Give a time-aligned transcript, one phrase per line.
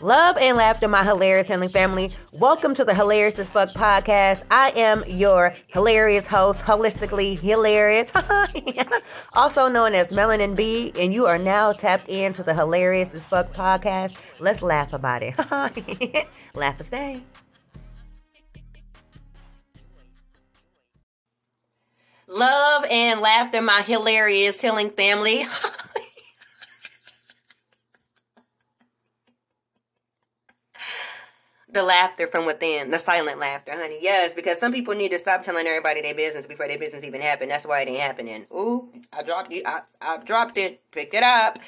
[0.00, 2.10] Love and laughter, my hilarious healing family.
[2.34, 4.42] Welcome to the Hilarious as Fuck podcast.
[4.50, 8.12] I am your hilarious host, holistically hilarious,
[9.34, 13.46] also known as Melanin B, and you are now tapped into the Hilarious as Fuck
[13.48, 14.16] podcast.
[14.40, 15.38] Let's laugh about it.
[16.54, 17.22] laugh and stay.
[22.26, 25.44] Love and laughter, my hilarious healing family.
[31.74, 33.98] the laughter from within, the silent laughter, honey.
[34.00, 37.20] Yes, because some people need to stop telling everybody their business before their business even
[37.20, 37.48] happen.
[37.48, 38.46] That's why it ain't happening.
[38.52, 39.62] Ooh, I dropped you.
[39.66, 40.80] I, I dropped it.
[40.92, 41.58] Picked it up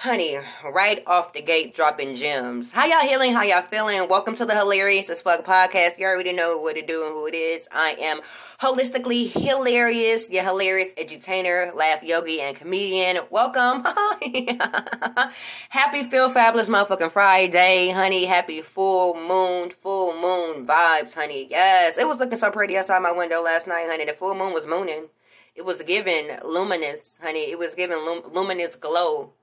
[0.00, 2.70] honey, right off the gate dropping gems.
[2.70, 3.34] How y'all healing?
[3.34, 4.08] How y'all feeling?
[4.08, 5.98] Welcome to the Hilarious as Fuck podcast.
[5.98, 7.68] You already know what to do and who it is.
[7.70, 8.20] I am
[8.60, 13.18] holistically hilarious, your hilarious edutainer, laugh yogi, and comedian.
[13.28, 13.84] Welcome.
[15.68, 18.24] Happy Feel Fabulous motherfucking Friday, honey.
[18.24, 21.46] Happy full moon, full moon vibes, honey.
[21.50, 24.06] Yes, it was looking so pretty outside my window last night, honey.
[24.06, 25.08] The full moon was mooning.
[25.54, 27.50] It was given luminous, honey.
[27.50, 29.34] It was given lum- luminous glow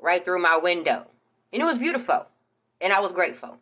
[0.00, 1.06] right through my window.
[1.52, 2.26] And it was beautiful.
[2.80, 3.58] And I was grateful.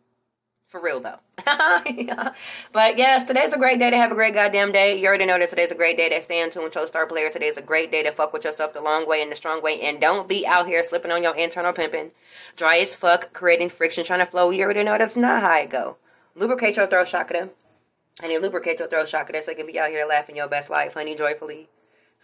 [0.67, 1.19] For real though.
[2.73, 4.99] But yes, today's a great day to have a great goddamn day.
[4.99, 7.07] You already know that today's a great day to stay in tune with your star
[7.07, 7.29] player.
[7.29, 9.79] Today's a great day to fuck with yourself the long way and the strong way.
[9.81, 12.11] And don't be out here slipping on your internal pimping.
[12.57, 14.49] Dry as fuck, creating friction, trying to flow.
[14.49, 15.97] You already know that's not how it go.
[16.35, 17.49] Lubricate your throat chakra.
[18.19, 20.95] Honey, lubricate your throat chakra so you can be out here laughing your best life,
[20.95, 21.69] honey, joyfully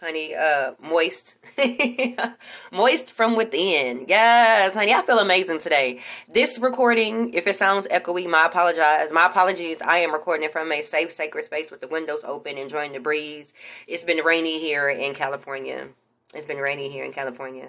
[0.02, 1.36] honey uh moist.
[2.72, 4.04] Moist from within.
[4.08, 6.00] Yes honey i feel amazing today.
[6.28, 9.80] This recording if it sounds echoey my apologize my apologies.
[9.80, 13.00] I am recording it from a safe sacred space with the windows open enjoying the
[13.00, 13.54] breeze.
[13.86, 15.88] It's been rainy here in california.
[16.34, 17.68] It's been rainy here in california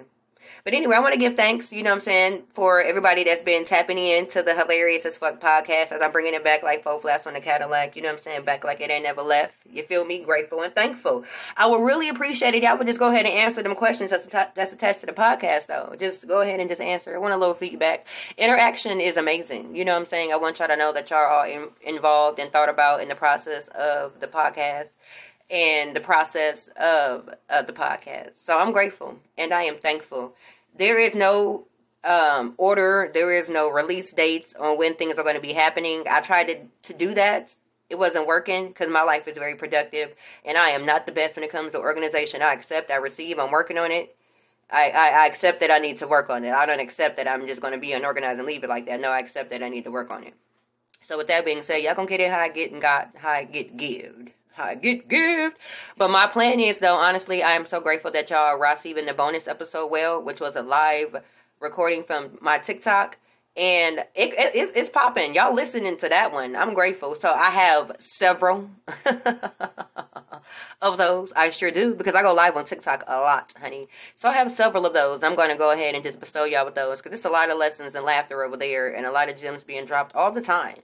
[0.64, 3.42] but anyway, I want to give thanks, you know what I'm saying, for everybody that's
[3.42, 7.00] been tapping into the Hilarious as Fuck podcast as I'm bringing it back like four
[7.00, 9.54] flats on the Cadillac, you know what I'm saying, back like it ain't never left.
[9.70, 10.22] You feel me?
[10.24, 11.24] Grateful and thankful.
[11.56, 12.62] I would really appreciate it.
[12.62, 15.66] Y'all would just go ahead and answer them questions that's, that's attached to the podcast,
[15.66, 15.94] though.
[15.98, 17.14] Just go ahead and just answer.
[17.14, 18.06] I want a little feedback.
[18.38, 19.74] Interaction is amazing.
[19.74, 20.32] You know what I'm saying?
[20.32, 23.14] I want y'all to know that y'all are in, involved and thought about in the
[23.14, 24.90] process of the podcast
[25.50, 28.36] and the process of, of the podcast.
[28.36, 30.34] So I'm grateful and I am thankful.
[30.76, 31.66] There is no
[32.04, 36.04] um, order, there is no release dates on when things are going to be happening.
[36.10, 37.56] I tried to, to do that.
[37.90, 41.36] It wasn't working because my life is very productive and I am not the best
[41.36, 42.42] when it comes to organization.
[42.42, 44.16] I accept, I receive, I'm working on it.
[44.70, 46.52] I, I, I accept that I need to work on it.
[46.52, 49.00] I don't accept that I'm just going to be unorganized and leave it like that.
[49.00, 50.34] No, I accept that I need to work on it.
[51.04, 53.28] So with that being said, y'all gonna get it how I get and got how
[53.28, 54.30] I get gived.
[54.58, 55.58] I get gift.
[55.96, 59.14] But my plan is though, honestly, I am so grateful that y'all are receiving the
[59.14, 61.22] bonus episode well, which was a live
[61.60, 63.18] recording from my TikTok.
[63.56, 65.34] And it, it it's, it's popping.
[65.34, 66.56] Y'all listening to that one.
[66.56, 67.14] I'm grateful.
[67.14, 68.68] So I have several
[70.82, 71.32] of those.
[71.36, 73.86] I sure do because I go live on TikTok a lot, honey.
[74.16, 75.22] So I have several of those.
[75.22, 77.50] I'm going to go ahead and just bestow y'all with those because there's a lot
[77.50, 80.42] of lessons and laughter over there and a lot of gems being dropped all the
[80.42, 80.78] time.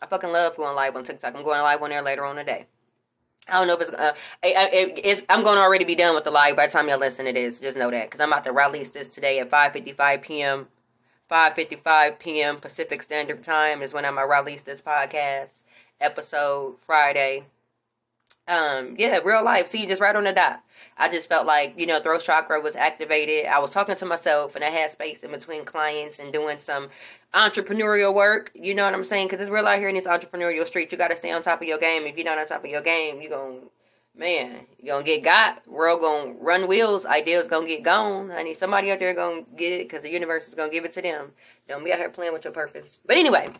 [0.00, 1.34] I fucking love going live on TikTok.
[1.34, 2.66] I'm going live on there later on today.
[3.48, 4.12] I don't know if it's, uh,
[4.42, 6.98] it, it's I'm going to already be done with the live by the time y'all
[6.98, 7.60] listen to this.
[7.60, 10.68] Just know that because I'm about to release this today at 5:55 p.m.
[11.30, 12.56] 5:55 p.m.
[12.58, 15.60] Pacific Standard Time is when I'm gonna release this podcast
[16.00, 17.44] episode Friday.
[18.46, 19.68] Um, yeah, real life.
[19.68, 20.62] See, just right on the dot.
[20.96, 23.46] I just felt like you know throat chakra was activated.
[23.46, 26.88] I was talking to myself, and I had space in between clients and doing some
[27.34, 28.52] entrepreneurial work.
[28.54, 29.26] You know what I'm saying?
[29.26, 30.90] Because it's real out here in this entrepreneurial street.
[30.92, 32.04] You got to stay on top of your game.
[32.04, 33.66] If you're not on top of your game, you're going to,
[34.16, 35.66] man, you're going to get got.
[35.68, 37.04] World going to run wheels.
[37.04, 38.30] Ideas going to get gone.
[38.30, 40.74] I need somebody out there going to get it because the universe is going to
[40.74, 41.32] give it to them.
[41.68, 42.98] Don't be out here playing with your purpose.
[43.04, 43.50] But anyway,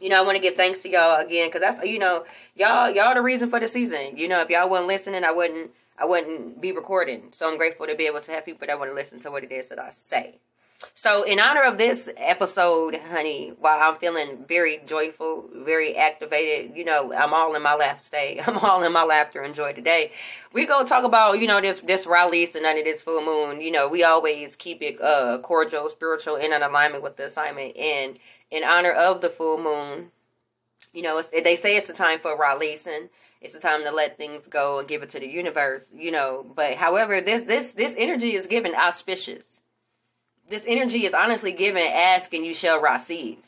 [0.00, 2.24] you know, I want to give thanks to y'all again because that's, you know,
[2.54, 4.16] y'all, y'all the reason for the season.
[4.16, 7.30] You know, if y'all wasn't listening, I wouldn't, I wouldn't be recording.
[7.32, 9.42] So I'm grateful to be able to have people that want to listen to what
[9.42, 10.38] it is that I say.
[10.94, 16.84] So, in honor of this episode, honey, while I'm feeling very joyful, very activated, you
[16.84, 18.40] know, I'm all in my laugh today.
[18.46, 20.12] I'm all in my laughter and joy today.
[20.52, 23.60] We're gonna talk about, you know, this this release and under this full moon.
[23.60, 27.76] You know, we always keep it uh cordial, spiritual, and in alignment with the assignment.
[27.76, 28.18] And
[28.50, 30.10] in honor of the full moon,
[30.92, 33.08] you know, they say it's a time for releasing
[33.42, 36.46] it's a time to let things go and give it to the universe you know
[36.54, 39.61] but however this this this energy is given auspicious
[40.48, 43.38] this energy is honestly given, ask and you shall receive.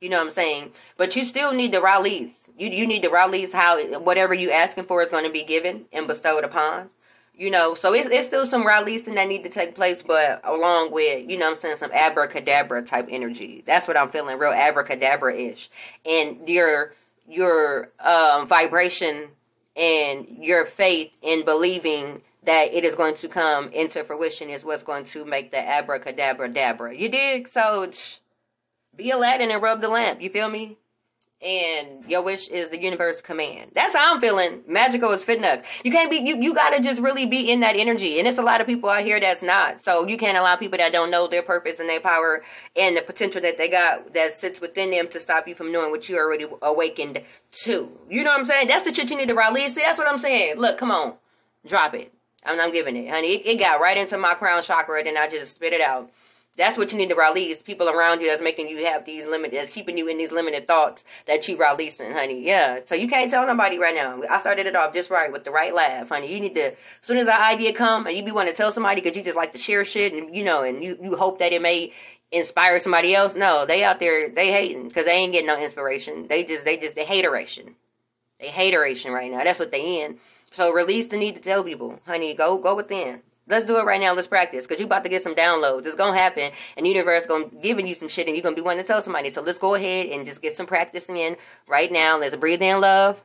[0.00, 0.72] You know what I'm saying?
[0.96, 2.48] But you still need to release.
[2.58, 5.84] You you need to release how whatever you asking for is going to be given
[5.92, 6.88] and bestowed upon.
[7.34, 10.92] You know, so it's, it's still some releasing that need to take place, but along
[10.92, 13.62] with, you know I'm saying, some abracadabra type energy.
[13.66, 15.70] That's what I'm feeling, real abracadabra-ish.
[16.04, 16.94] And your
[17.26, 19.28] your um, vibration
[19.76, 24.82] and your faith in believing that it is going to come into fruition is what's
[24.82, 26.98] going to make the abracadabra dabra.
[26.98, 27.48] You dig?
[27.48, 27.90] So
[28.96, 30.20] be Aladdin and rub the lamp.
[30.20, 30.78] You feel me?
[31.42, 33.70] and your wish is the universe command.
[33.74, 34.62] That's how I'm feeling.
[34.66, 35.60] Magical is fit enough.
[35.84, 38.18] You can't be you you gotta just really be in that energy.
[38.18, 39.80] And it's a lot of people out here that's not.
[39.80, 42.42] So you can't allow people that don't know their purpose and their power
[42.76, 45.90] and the potential that they got that sits within them to stop you from knowing
[45.90, 47.22] what you already awakened
[47.52, 47.90] to.
[48.10, 48.68] You know what I'm saying?
[48.68, 49.74] That's the need to release.
[49.74, 50.58] See, that's what I'm saying.
[50.58, 51.14] Look, come on.
[51.66, 52.12] Drop it.
[52.44, 53.34] I'm, I'm giving it, honey.
[53.34, 56.10] It, it got right into my crown chakra and I just spit it out.
[56.56, 57.62] That's what you need to release.
[57.62, 60.66] People around you that's making you have these limited, that's keeping you in these limited
[60.66, 62.44] thoughts that you releasing, honey.
[62.44, 62.80] Yeah.
[62.84, 64.20] So you can't tell nobody right now.
[64.28, 66.32] I started it off just right with the right laugh, honey.
[66.32, 68.72] You need to, as soon as an idea come and you be wanting to tell
[68.72, 71.38] somebody because you just like to share shit and, you know, and you, you hope
[71.38, 71.92] that it may
[72.30, 73.34] inspire somebody else.
[73.34, 76.26] No, they out there, they hating because they ain't getting no inspiration.
[76.28, 77.76] They just, they just, they hateration.
[78.38, 79.44] They hateration right now.
[79.44, 80.18] That's what they in.
[80.50, 83.22] So release the need to tell people, honey, go, go within.
[83.46, 84.14] Let's do it right now.
[84.14, 84.66] Let's practice.
[84.66, 85.86] Because you about to get some downloads.
[85.86, 86.52] It's to happen.
[86.76, 89.02] And universe to giving you some shit and you're going to be wanting to tell
[89.02, 89.30] somebody.
[89.30, 91.36] So let's go ahead and just get some practicing in
[91.66, 92.18] right now.
[92.18, 93.22] Let's breathe in love.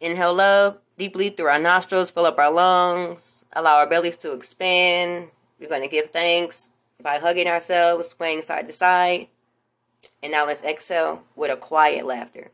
[0.00, 2.10] Inhale love deeply through our nostrils.
[2.10, 3.44] Fill up our lungs.
[3.52, 5.28] Allow our bellies to expand.
[5.58, 6.68] We're to give thanks
[7.02, 9.28] by hugging ourselves, swaying side to side.
[10.22, 12.50] And now let's exhale with a quiet laughter.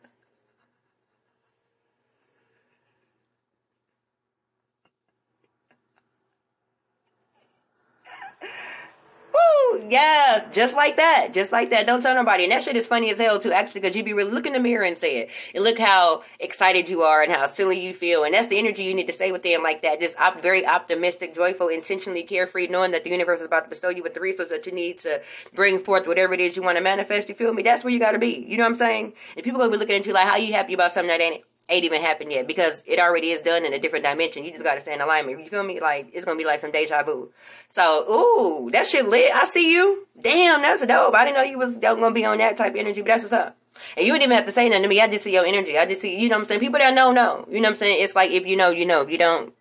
[9.37, 9.87] Woo!
[9.91, 11.87] Yes, just like that, just like that.
[11.87, 12.45] Don't tell nobody.
[12.45, 14.61] And that shit is funny as hell too, actually, because you be really in the
[14.61, 18.25] mirror and say it, and look how excited you are and how silly you feel,
[18.25, 20.01] and that's the energy you need to stay within like that.
[20.01, 23.89] Just op- very optimistic, joyful, intentionally carefree, knowing that the universe is about to bestow
[23.89, 25.21] you with the resources that you need to
[25.55, 27.29] bring forth whatever it is you want to manifest.
[27.29, 27.63] You feel me?
[27.63, 28.47] That's where you got to be.
[28.49, 29.13] You know what I'm saying?
[29.37, 31.43] And people gonna be looking at you like, how you happy about something that ain't
[31.69, 34.45] ain't even happened yet because it already is done in a different dimension.
[34.45, 35.41] You just got to stay in alignment.
[35.41, 35.81] You feel me?
[35.81, 37.33] Like it's gonna be like some deja vu.
[37.69, 39.35] So, ooh, that shit lit.
[39.35, 40.07] I see you.
[40.21, 41.15] Damn, that's a dope.
[41.15, 43.33] I didn't know you was gonna be on that type of energy, but that's what's
[43.33, 43.57] up.
[43.97, 45.01] And you didn't even have to say nothing to me.
[45.01, 45.77] I just see your energy.
[45.77, 46.61] I just see, you know what I'm saying?
[46.61, 47.47] People that know, know.
[47.51, 48.03] You know what I'm saying?
[48.03, 49.03] It's like if you know, you know.
[49.03, 49.53] If you don't,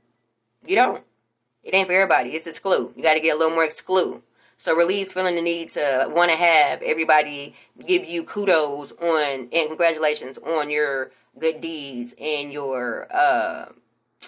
[0.66, 1.04] you don't.
[1.64, 2.30] It ain't for everybody.
[2.30, 2.94] It's exclude.
[2.96, 4.22] You got to get a little more exclude.
[4.58, 7.56] So release feeling the need to want to have everybody
[7.86, 13.66] give you kudos on and congratulations on your good deeds and your uh,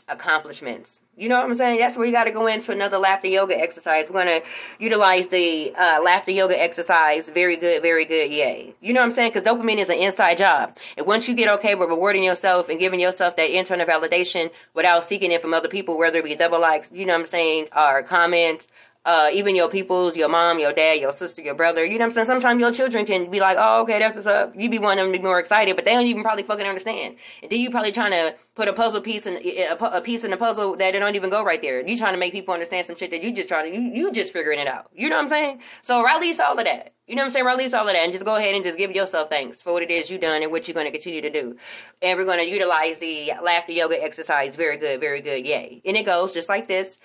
[0.09, 1.01] accomplishments.
[1.17, 1.79] You know what I'm saying?
[1.79, 4.05] That's where you got to go into another laughter yoga exercise.
[4.07, 4.47] We're going to
[4.79, 7.29] utilize the uh, laughter yoga exercise.
[7.29, 8.31] Very good, very good.
[8.31, 8.75] Yay.
[8.81, 9.31] You know what I'm saying?
[9.33, 10.77] Because dopamine is an inside job.
[10.95, 15.05] And once you get okay with rewarding yourself and giving yourself that internal validation without
[15.05, 17.67] seeking it from other people, whether it be double likes, you know what I'm saying,
[17.75, 18.67] or comments,
[19.07, 21.85] uh, even your peoples, your mom, your dad, your sister, your brother.
[21.85, 22.25] You know what I'm saying?
[22.25, 24.53] Sometimes your children can be like, oh, okay, that's what's up.
[24.53, 27.15] You be wanting them to be more excited, but they don't even probably fucking understand.
[27.41, 30.31] And then you probably trying to put a puzzle piece in a, a piece in
[30.31, 31.87] the puzzle that it don't even go right there.
[31.87, 34.11] You trying to make people understand some shit that you just trying to you you
[34.11, 34.91] just figuring it out.
[34.93, 35.61] You know what I'm saying?
[35.81, 36.93] So release all of that.
[37.07, 37.45] You know what I'm saying?
[37.45, 39.83] Release all of that and just go ahead and just give yourself thanks for what
[39.83, 41.55] it is you done and what you're going to continue to do.
[42.01, 44.57] And we're going to utilize the laughter yoga exercise.
[44.57, 45.45] Very good, very good.
[45.45, 45.81] Yay.
[45.85, 46.99] And it goes just like this.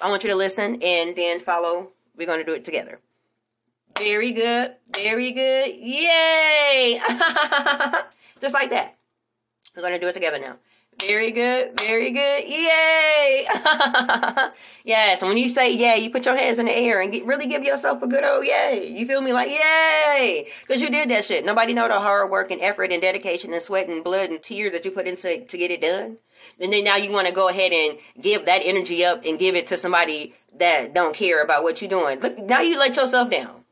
[0.00, 3.00] I want you to listen and then follow we're going to do it together.
[3.98, 4.74] Very good.
[4.94, 5.74] Very good.
[5.76, 7.00] Yay!
[8.40, 8.96] Just like that.
[9.74, 10.56] We're going to do it together now.
[11.00, 11.78] Very good.
[11.78, 12.44] Very good.
[12.44, 13.46] Yay!
[14.84, 15.22] yes.
[15.22, 17.46] And when you say yay, you put your hands in the air and get, really
[17.46, 18.88] give yourself a good old yay.
[18.92, 19.32] You feel me?
[19.32, 20.48] Like yay!
[20.60, 21.44] Because you did that shit.
[21.44, 24.72] Nobody know the hard work and effort and dedication and sweat and blood and tears
[24.72, 26.18] that you put into to get it done.
[26.60, 29.54] And then now you want to go ahead and give that energy up and give
[29.54, 32.20] it to somebody that don't care about what you're doing.
[32.20, 33.64] Look, now you let yourself down.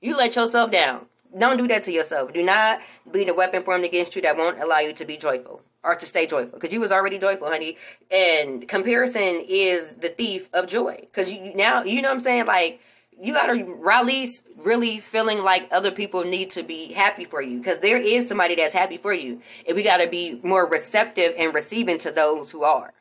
[0.00, 1.06] You let yourself down.
[1.36, 2.32] Don't do that to yourself.
[2.32, 5.62] Do not be the weapon formed against you that won't allow you to be joyful
[5.82, 7.76] or to stay joyful because you was already joyful, honey.
[8.10, 12.46] And comparison is the thief of joy because you now you know what I'm saying.
[12.46, 12.80] Like
[13.20, 17.80] you gotta release really feeling like other people need to be happy for you because
[17.80, 21.98] there is somebody that's happy for you, and we gotta be more receptive and receiving
[21.98, 22.92] to those who are.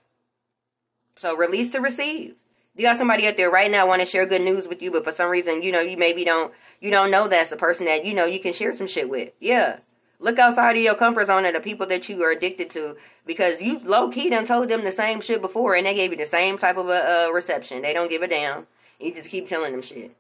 [1.16, 2.36] So release to receive
[2.76, 5.06] you got somebody out there right now want to share good news with you, but
[5.06, 8.06] for some reason, you know, you maybe don't you don't know that's a person that
[8.06, 9.32] you know you can share some shit with.
[9.40, 9.80] Yeah.
[10.20, 13.62] Look outside of your comfort zone of the people that you are addicted to because
[13.62, 16.26] you low key done told them the same shit before and they gave you the
[16.26, 17.82] same type of a uh, reception.
[17.82, 18.68] They don't give a damn.
[19.00, 20.16] You just keep telling them shit.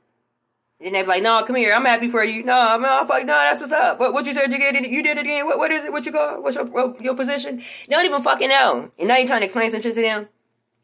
[0.81, 1.73] And they be like, "No, come here.
[1.73, 2.43] I'm happy for you.
[2.43, 3.33] No, no, fuck, no.
[3.33, 3.97] That's what's up.
[3.97, 4.75] What, what you said you get?
[4.89, 5.45] You did it again.
[5.45, 5.91] What, what is it?
[5.91, 6.43] What you call?
[6.43, 7.57] What's your your position?
[7.57, 8.91] They don't even fucking know.
[8.99, 10.27] And now you're trying to explain some shit to them.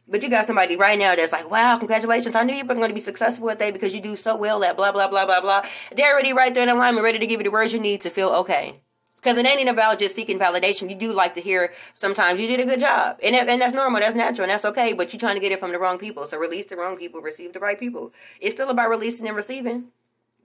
[0.08, 2.36] But you got somebody right now that's like, wow, congratulations.
[2.36, 4.62] I knew you were going to be successful at that because you do so well
[4.64, 5.66] at blah, blah, blah, blah, blah.
[5.96, 8.10] They're already right there in alignment, ready to give you the words you need to
[8.10, 8.82] feel okay.
[9.22, 10.90] Because it ain't about just seeking validation.
[10.90, 13.20] You do like to hear sometimes you did a good job.
[13.22, 14.94] And, and that's normal, that's natural, and that's okay.
[14.94, 16.26] But you're trying to get it from the wrong people.
[16.26, 18.12] So release the wrong people, receive the right people.
[18.40, 19.86] It's still about releasing and receiving.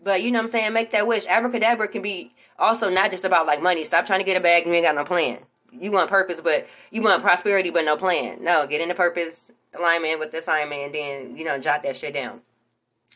[0.03, 0.73] But you know what I'm saying?
[0.75, 1.27] Make that wish.
[1.27, 3.85] Abracadabra can be also not just about like money.
[3.85, 5.39] Stop trying to get a bag and you ain't got no plan.
[5.73, 8.39] You want purpose, but you want prosperity, but no plan.
[8.43, 12.15] No, get into purpose alignment with the assignment, and then you know jot that shit
[12.15, 12.41] down.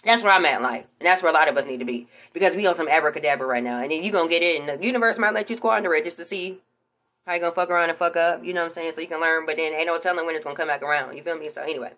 [0.05, 1.85] That's where I'm at in life, and that's where a lot of us need to
[1.85, 4.69] be because we on some abracadabra right now, and then you gonna get it, and
[4.81, 6.59] the universe might let you squander it just to see
[7.27, 8.45] how you gonna fuck around and fuck up.
[8.45, 8.93] You know what I'm saying?
[8.95, 11.17] So you can learn, but then ain't no telling when it's gonna come back around.
[11.17, 11.51] You feel me?
[11.51, 11.93] So anyway,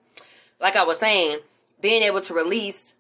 [0.61, 1.39] like I was saying,
[1.81, 2.95] being able to release,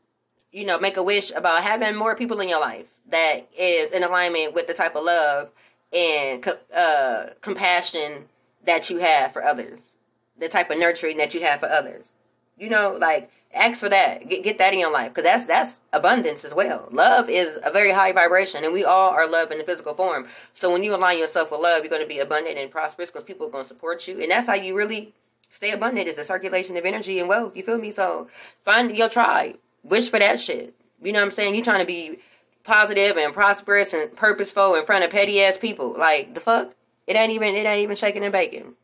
[0.53, 4.05] you know, make a wish about having more people in your life that is in
[4.05, 5.51] alignment with the type of love
[5.93, 8.27] and uh, compassion
[8.65, 9.93] that you have for others,
[10.39, 12.15] the type of nurturing that you have for others.
[12.57, 15.81] You know, like ask for that, get get that in your life, because that's that's
[15.93, 16.89] abundance as well.
[16.91, 20.27] Love is a very high vibration, and we all are love in the physical form.
[20.55, 23.25] So when you align yourself with love, you're going to be abundant and prosperous because
[23.25, 25.13] people are going to support you, and that's how you really
[25.51, 26.09] stay abundant.
[26.09, 27.57] Is the circulation of energy and wealth.
[27.57, 27.91] You feel me?
[27.91, 28.29] So
[28.65, 30.75] find your tribe, wish for that shit.
[31.03, 31.55] You know what I'm saying?
[31.55, 32.19] You trying to be
[32.65, 35.95] positive and prosperous and purposeful in front of petty ass people.
[35.97, 36.75] Like the fuck?
[37.07, 38.75] It ain't even it ain't even shaking and baking.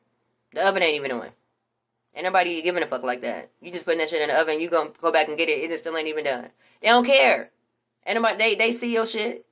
[0.53, 1.29] The oven ain't even on.
[2.15, 3.51] Ain't nobody giving a fuck like that.
[3.61, 5.63] You just putting that shit in the oven, you gonna go back and get it,
[5.63, 6.49] and it still ain't even done.
[6.83, 7.51] They don't care.
[8.07, 9.45] Ain't nobody they they see your shit.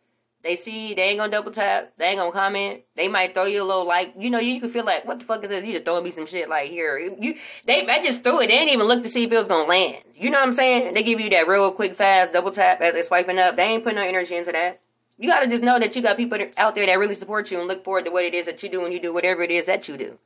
[0.43, 1.93] They see they ain't gonna double tap.
[1.99, 2.83] They ain't gonna comment.
[2.95, 5.19] They might throw you a little like you know you you can feel like what
[5.19, 5.65] the fuck is this?
[5.65, 6.99] You just throwing me some shit like here.
[6.99, 7.35] You
[7.67, 8.49] they I just threw it.
[8.49, 9.99] They didn't even look to see if it was gonna land.
[10.15, 10.95] You know what I'm saying?
[10.95, 13.57] They give you that real quick fast double tap as they swiping up.
[13.57, 14.81] They ain't putting no energy into that.
[15.19, 17.67] You gotta just know that you got people out there that really support you and
[17.67, 19.67] look forward to what it is that you do when you do whatever it is
[19.67, 20.19] that you do.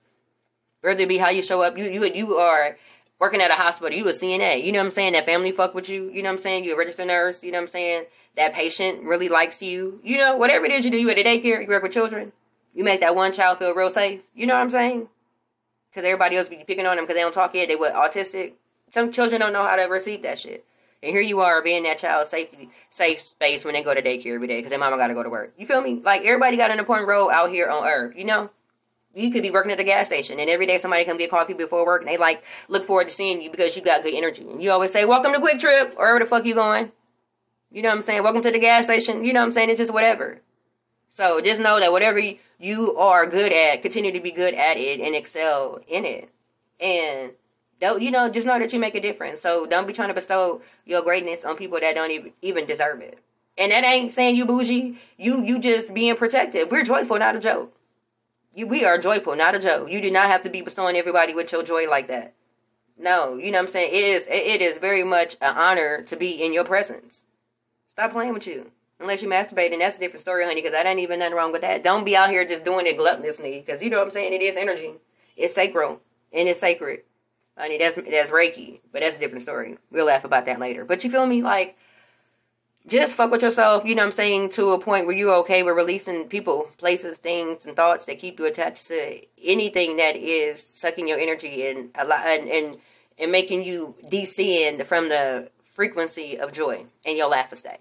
[0.83, 2.77] Whether it be how you show up, you you you are
[3.19, 4.65] working at a hospital, you a CNA.
[4.65, 5.13] You know what I'm saying?
[5.13, 6.11] That family fuck with you.
[6.11, 6.65] You know what I'm saying?
[6.65, 7.45] You a registered nurse.
[7.45, 8.05] You know what I'm saying?
[8.37, 10.01] that patient really likes you.
[10.03, 12.33] You know, whatever it is you do, you at a daycare, you work with children,
[12.75, 14.21] you make that one child feel real safe.
[14.35, 15.09] You know what I'm saying?
[15.91, 17.69] Because everybody else be picking on them because they don't talk yet.
[17.69, 18.53] They were autistic.
[18.91, 20.65] Some children don't know how to receive that shit.
[21.03, 24.35] And here you are being that child's safety safe space when they go to daycare
[24.35, 25.55] every day because their mama got to go to work.
[25.57, 26.01] You feel me?
[26.05, 28.15] Like everybody got an important role out here on earth.
[28.17, 28.51] You know,
[29.15, 31.53] you could be working at the gas station and every day somebody come get coffee
[31.53, 34.49] before work and they like look forward to seeing you because you got good energy.
[34.49, 36.93] And you always say, "Welcome to QuikTrip," or wherever the fuck you going.
[37.71, 38.23] You know what I'm saying?
[38.23, 39.25] Welcome to the gas station.
[39.25, 39.71] You know what I'm saying?
[39.71, 40.41] It's just whatever.
[41.09, 42.21] So just know that whatever
[42.59, 46.31] you are good at, continue to be good at it and excel in it.
[46.81, 47.33] And
[47.81, 49.41] don't you know, just know that you make a difference.
[49.41, 53.01] So don't be trying to bestow your greatness on people that don't even even deserve
[53.01, 53.19] it.
[53.59, 54.99] And that ain't saying you bougie.
[55.19, 56.71] You you just being protective.
[56.71, 57.73] We're joyful, not a joke.
[58.61, 59.91] You we are joyful, not a joke.
[59.91, 62.35] You do not have to be bestowing everybody with your joy like that.
[62.99, 63.95] No, you know what I'm saying?
[63.95, 67.25] It is it is very much an honor to be in your presence.
[67.89, 68.71] Stop playing with you.
[68.99, 71.53] Unless you masturbate, and that's a different story, honey, because that ain't even nothing wrong
[71.53, 71.83] with that.
[71.83, 74.35] Don't be out here just doing it gluttonously, because you know what I'm saying?
[74.35, 74.93] It is energy.
[75.39, 77.01] It's sacral, and it's sacred.
[77.57, 79.79] Honey, that's, that's Reiki, but that's a different story.
[79.91, 80.85] We'll laugh about that later.
[80.85, 81.43] But you feel me?
[81.43, 81.79] Like,
[82.87, 85.63] just fuck with yourself, you know what I'm saying, to a point where you're okay
[85.63, 90.63] with releasing people, places, things, and thoughts that keep you attached to anything that is
[90.63, 92.77] sucking your energy and, a and, and,
[93.19, 97.79] and making you descend from the frequency of joy, and your laugh stay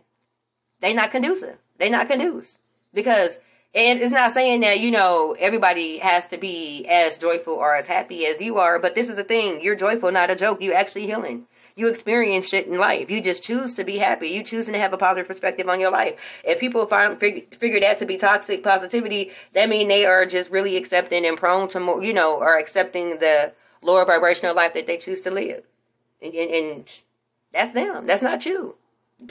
[0.80, 1.58] they not conducive.
[1.78, 2.60] They not conducive
[2.94, 3.40] because
[3.76, 7.88] and it's not saying that you know everybody has to be as joyful or as
[7.88, 10.62] happy as you are, but this is the thing: you're joyful, not a joke.
[10.62, 11.46] You actually healing.
[11.80, 13.10] You experience shit in life.
[13.10, 14.30] You just choose to be happy.
[14.30, 16.20] You choosing to have a positive perspective on your life.
[16.44, 20.52] If people find figure, figure that to be toxic positivity, that mean they are just
[20.52, 24.88] really accepting and prone to more, you know, are accepting the lower vibrational life that
[24.88, 25.64] they choose to live.
[26.22, 27.02] And, and, and
[27.54, 28.06] that's them.
[28.06, 28.76] That's not you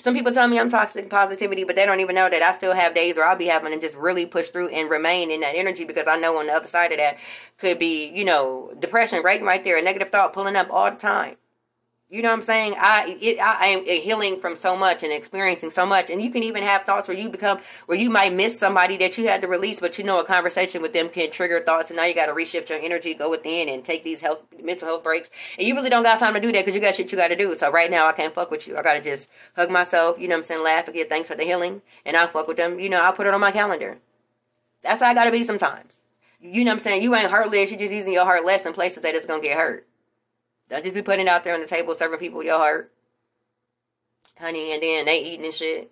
[0.01, 2.75] some people tell me I'm toxic positivity, but they don't even know that I still
[2.75, 5.55] have days where I'll be having to just really push through and remain in that
[5.57, 7.19] energy because I know on the other side of that
[7.57, 10.97] could be, you know, depression right right there, a negative thought pulling up all the
[10.97, 11.37] time.
[12.11, 12.75] You know what I'm saying?
[12.79, 16.43] I it, I am healing from so much and experiencing so much, and you can
[16.43, 19.49] even have thoughts where you become where you might miss somebody that you had to
[19.49, 22.27] release, but you know a conversation with them can trigger thoughts, and now you got
[22.27, 25.29] to reshift your energy, go within, and take these health mental health breaks.
[25.59, 27.29] And you really don't got time to do that because you got shit you got
[27.29, 27.55] to do.
[27.57, 28.79] So right now I can't fuck with you.
[28.79, 30.19] I got to just hug myself.
[30.19, 30.65] You know what I'm saying?
[30.65, 32.81] Laugh and get thanks for the healing, and I'll fuck with them.
[32.81, 33.99] You know I'll put it on my calendar.
[34.83, 36.01] That's how I got to be sometimes.
[36.41, 37.03] You know what I'm saying?
[37.03, 37.71] You ain't heartless.
[37.71, 39.87] You're just using your heart less in places that it's gonna get hurt.
[40.69, 42.93] Don't just be putting it out there on the table, serving people your heart,
[44.39, 45.91] honey, and then they eating and shit,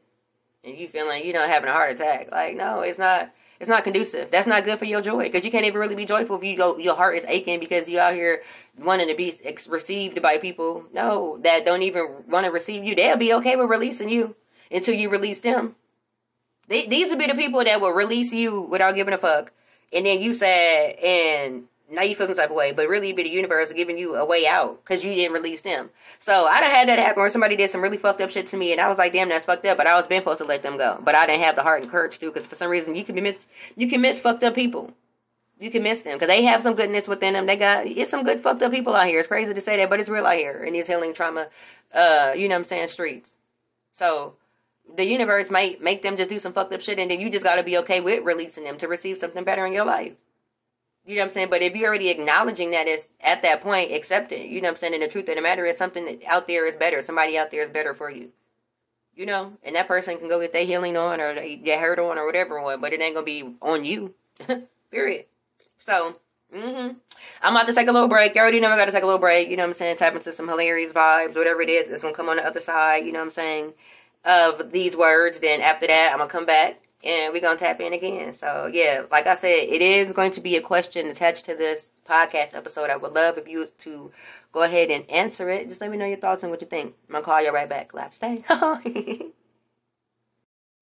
[0.65, 2.31] and you feeling you know having a heart attack.
[2.31, 3.33] Like no, it's not.
[3.59, 4.31] It's not conducive.
[4.31, 6.59] That's not good for your joy because you can't even really be joyful if you
[6.59, 6.77] go.
[6.77, 8.43] Your heart is aching because you out here
[8.79, 9.33] wanting to be
[9.71, 10.85] received by people.
[10.93, 12.95] No, that don't even want to receive you.
[12.95, 14.37] They'll be okay with releasing you
[14.71, 15.75] until you release them.
[16.69, 19.53] They, these would be the people that will release you without giving a fuck,
[19.93, 23.23] and then you sad and now you feel some type of way, but really be
[23.23, 25.91] the universe giving you a way out because you didn't release them.
[26.19, 28.57] So I done had that happen where somebody did some really fucked up shit to
[28.57, 29.77] me, and I was like, damn, that's fucked up.
[29.77, 31.83] But I was been supposed to let them go, but I didn't have the heart
[31.83, 34.55] and courage to because for some reason you can miss you can miss fucked up
[34.55, 34.93] people.
[35.59, 37.47] You can miss them because they have some goodness within them.
[37.47, 39.19] They got it's some good fucked up people out here.
[39.19, 41.49] It's crazy to say that, but it's real out here in these healing trauma,
[41.95, 43.37] uh, you know what I'm saying, streets.
[43.93, 44.35] So
[44.95, 47.45] the universe might make them just do some fucked up shit, and then you just
[47.45, 50.13] got to be okay with releasing them to receive something better in your life.
[51.07, 51.49] You know what I'm saying?
[51.51, 54.49] But if you're already acknowledging that it's at that point, accept it.
[54.49, 54.95] You know what I'm saying?
[54.95, 57.01] And the truth of the matter is something out there is better.
[57.01, 58.31] Somebody out there is better for you.
[59.15, 59.53] You know?
[59.63, 62.61] And that person can go get their healing on or get hurt on or whatever
[62.61, 64.15] one, but it ain't gonna be on you.
[64.91, 65.27] Period.
[65.79, 66.17] So,
[66.53, 66.97] mm-hmm.
[67.43, 68.35] I'm about to take a little break.
[68.35, 69.49] You already know I gotta take a little break.
[69.49, 69.99] You know what I'm saying?
[69.99, 71.89] Tap into some hilarious vibes, whatever it is.
[71.89, 73.07] It's gonna come on the other side.
[73.07, 73.75] You know what I'm saying?
[74.25, 75.39] Of these words.
[75.39, 78.35] Then after that, I'm gonna come back and we're gonna tap in again.
[78.35, 81.91] So yeah, like I said, it is going to be a question attached to this
[82.09, 82.91] podcast episode.
[82.91, 84.11] I would love if you to
[84.53, 85.69] go ahead and answer it.
[85.69, 86.95] Just let me know your thoughts and what you think.
[87.09, 87.95] I'm gonna call you right back.
[87.95, 88.45] Laugh, stay.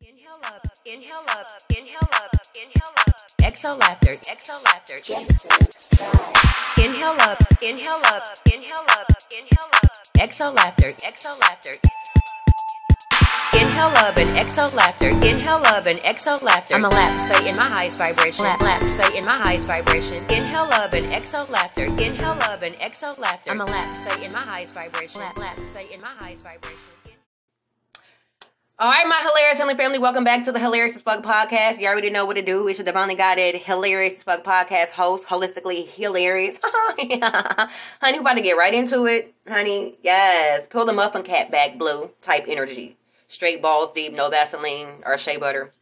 [0.01, 3.15] inhale up, inhale up, inhale up, inhale up.
[3.47, 4.95] Exhale laughter, exhale laughter.
[6.83, 9.91] Inhale up, inhale up, inhale up, inhale up.
[10.19, 12.24] Exhale laughter, exhale laughter.
[13.55, 15.11] Inhale love and exhale laughter.
[15.11, 16.75] Inhale love and exhale laughter.
[16.75, 18.45] I'm a laugh, stay in my highest vibration.
[18.45, 20.17] Laugh, laugh, stay in my highest vibration.
[20.25, 21.85] Inhale love and exhale laughter.
[21.85, 23.53] Inhale love and exhale laughter.
[23.53, 25.21] I'm a laugh, stay in my highest vibration.
[25.21, 26.91] Laugh, laugh, stay in my highest vibration.
[28.77, 31.79] All right, my hilarious healing family, welcome back to the Hilarious as Fuck podcast.
[31.79, 32.67] You already know what to do.
[32.67, 36.59] It's your divinely guided Hilarious as Fuck podcast host, holistically hilarious.
[36.65, 39.97] honey, we're about to get right into it, honey.
[40.03, 42.97] Yes, pull the muffin cap back blue type energy
[43.35, 45.73] straight balls deep, no Vaseline or shea butter.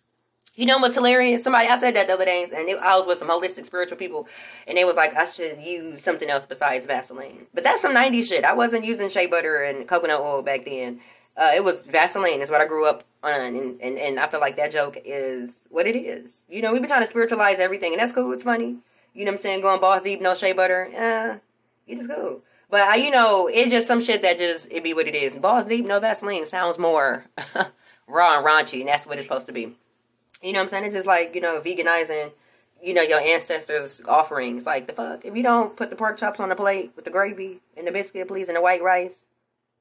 [0.55, 1.45] You know what's hilarious?
[1.45, 3.97] Somebody I said that the other day, and it, I was with some holistic spiritual
[3.97, 4.29] people,
[4.67, 7.47] and they was like, I should use something else besides Vaseline.
[7.55, 8.45] But that's some '90s shit.
[8.45, 11.01] I wasn't using shea butter and coconut oil back then.
[11.37, 12.43] Uh, it was Vaseline.
[12.43, 15.67] Is what I grew up on, and, and and I feel like that joke is
[15.71, 16.45] what it is.
[16.51, 18.31] You know, we've been trying to spiritualize everything, and that's cool.
[18.33, 18.77] It's funny.
[19.15, 19.63] You know what I'm saying?
[19.63, 20.89] Going balls deep, no shea butter.
[20.93, 21.39] Yeah,
[21.87, 22.43] it is cool.
[22.73, 25.35] But I, you know, it's just some shit that just it be what it is.
[25.35, 27.27] Balls deep, no Vaseline sounds more
[28.09, 29.77] raw and raunchy, and that's what it's supposed to be.
[30.41, 30.85] You know what I'm saying?
[30.87, 32.33] It's just like you know, veganizing.
[32.83, 34.65] You know your ancestors' offerings.
[34.65, 37.11] Like the fuck, if you don't put the pork chops on the plate with the
[37.11, 39.27] gravy and the biscuit, please, and the white rice.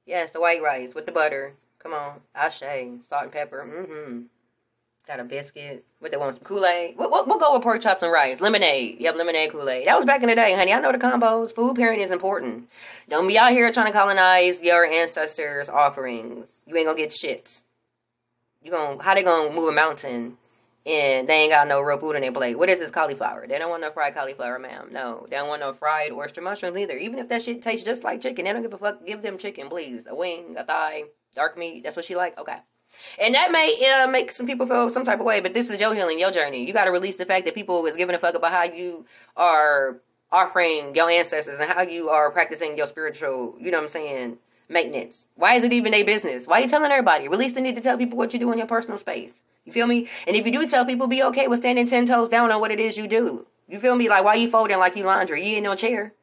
[0.06, 1.54] Yes, the white rice with the butter.
[1.80, 3.66] Come on, ashe, salt and pepper.
[3.66, 4.24] Mm-hmm.
[5.12, 5.84] Got a biscuit.
[6.00, 6.42] What they want?
[6.42, 6.96] Kool Aid.
[6.98, 8.40] We'll, we'll, we'll, go with pork chops and rice.
[8.40, 8.96] Lemonade.
[9.02, 9.86] Yep, lemonade, Kool Aid.
[9.86, 10.72] That was back in the day, honey.
[10.72, 11.54] I know the combos.
[11.54, 12.70] Food pairing is important.
[13.10, 16.64] Don't be out here trying to colonize your ancestors' offerings.
[16.66, 17.62] You ain't gonna get shits.
[18.64, 20.38] You gonna how they gonna move a mountain
[20.86, 22.58] and they ain't got no real food in their plate?
[22.58, 23.48] What is this cauliflower?
[23.48, 24.88] They don't want no fried cauliflower, ma'am.
[24.94, 26.96] No, they don't want no fried oyster mushrooms either.
[26.96, 29.06] Even if that shit tastes just like chicken, they don't give a fuck.
[29.06, 30.06] Give them chicken, please.
[30.08, 31.04] A wing, a thigh,
[31.36, 31.84] dark meat.
[31.84, 32.40] That's what she like.
[32.40, 32.60] Okay.
[33.20, 35.80] And that may uh, make some people feel some type of way, but this is
[35.80, 36.66] your healing, your journey.
[36.66, 39.06] You got to release the fact that people is giving a fuck about how you
[39.36, 40.02] are
[40.32, 44.38] offering your ancestors and how you are practicing your spiritual, you know what I'm saying,
[44.70, 45.28] maintenance.
[45.36, 46.48] Why is it even a business?
[46.48, 47.28] Why are you telling everybody?
[47.28, 49.42] Release the need to tell people what you do in your personal space.
[49.66, 50.08] You feel me?
[50.26, 52.72] And if you do tell people, be okay with standing ten toes down on what
[52.72, 53.46] it is you do.
[53.68, 54.10] You feel me?
[54.10, 55.46] Like why you folding like you laundry?
[55.46, 56.14] You in no chair.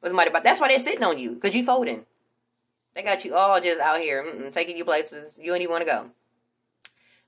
[0.00, 0.44] What's about?
[0.44, 2.04] That's why they're sitting on you because you folding.
[2.94, 5.90] They got you all just out here taking you places you don't even want to
[5.90, 6.10] go.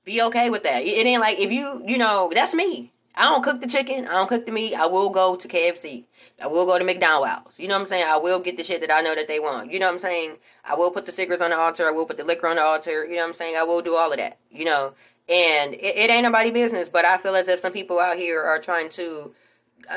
[0.03, 0.83] Be okay with that.
[0.83, 2.91] It ain't like if you, you know, that's me.
[3.15, 4.05] I don't cook the chicken.
[4.07, 4.75] I don't cook the meat.
[4.75, 6.03] I will go to KFC.
[6.41, 7.59] I will go to McDonald's.
[7.59, 8.05] You know what I'm saying?
[8.07, 9.71] I will get the shit that I know that they want.
[9.71, 10.37] You know what I'm saying?
[10.65, 11.87] I will put the cigarettes on the altar.
[11.87, 13.05] I will put the liquor on the altar.
[13.05, 13.55] You know what I'm saying?
[13.57, 14.37] I will do all of that.
[14.51, 14.93] You know,
[15.29, 16.89] and it, it ain't nobody business.
[16.89, 19.33] But I feel as if some people out here are trying to,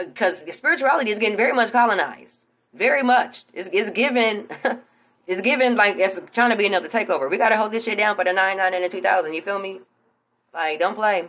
[0.07, 2.44] because uh, spirituality is getting very much colonized.
[2.72, 3.44] Very much.
[3.52, 4.48] It's, it's given.
[5.28, 7.30] it's given like it's trying to be another takeover.
[7.30, 9.32] We gotta hold this shit down for the nine nine and the 2000.
[9.32, 9.82] You feel me?
[10.52, 11.28] Like, don't play.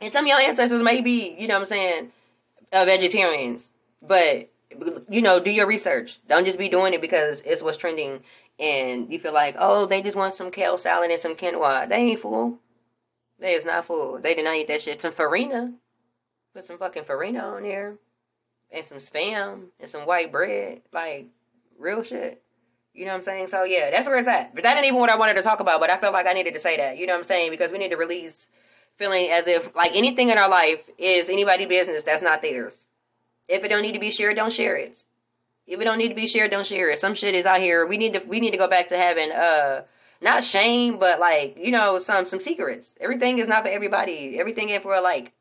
[0.00, 2.12] And some of your ancestors may be, you know what I'm saying,
[2.72, 3.72] uh, vegetarians.
[4.00, 4.48] But,
[5.08, 6.18] you know, do your research.
[6.26, 8.20] Don't just be doing it because it's what's trending
[8.58, 11.88] and you feel like, oh, they just want some kale salad and some quinoa.
[11.88, 12.58] They ain't fool.
[13.38, 14.18] They is not fool.
[14.18, 15.00] They did not eat that shit.
[15.00, 15.74] Some farina.
[16.54, 17.96] Put some fucking farina on there.
[18.70, 20.82] And some spam and some white bread.
[20.92, 21.26] Like,
[21.78, 22.42] real shit.
[22.98, 23.46] You know what I'm saying?
[23.46, 24.52] So yeah, that's where it's at.
[24.56, 26.32] But that ain't even what I wanted to talk about, but I felt like I
[26.32, 26.98] needed to say that.
[26.98, 27.52] You know what I'm saying?
[27.52, 28.48] Because we need to release
[28.96, 32.86] feeling as if like anything in our life is anybody business that's not theirs.
[33.48, 35.04] If it don't need to be shared, don't share it.
[35.64, 36.98] If it don't need to be shared, don't share it.
[36.98, 37.86] Some shit is out here.
[37.86, 39.82] We need to we need to go back to having uh
[40.20, 42.96] not shame, but like, you know, some some secrets.
[43.00, 44.40] Everything is not for everybody.
[44.40, 45.32] Everything ain't for like.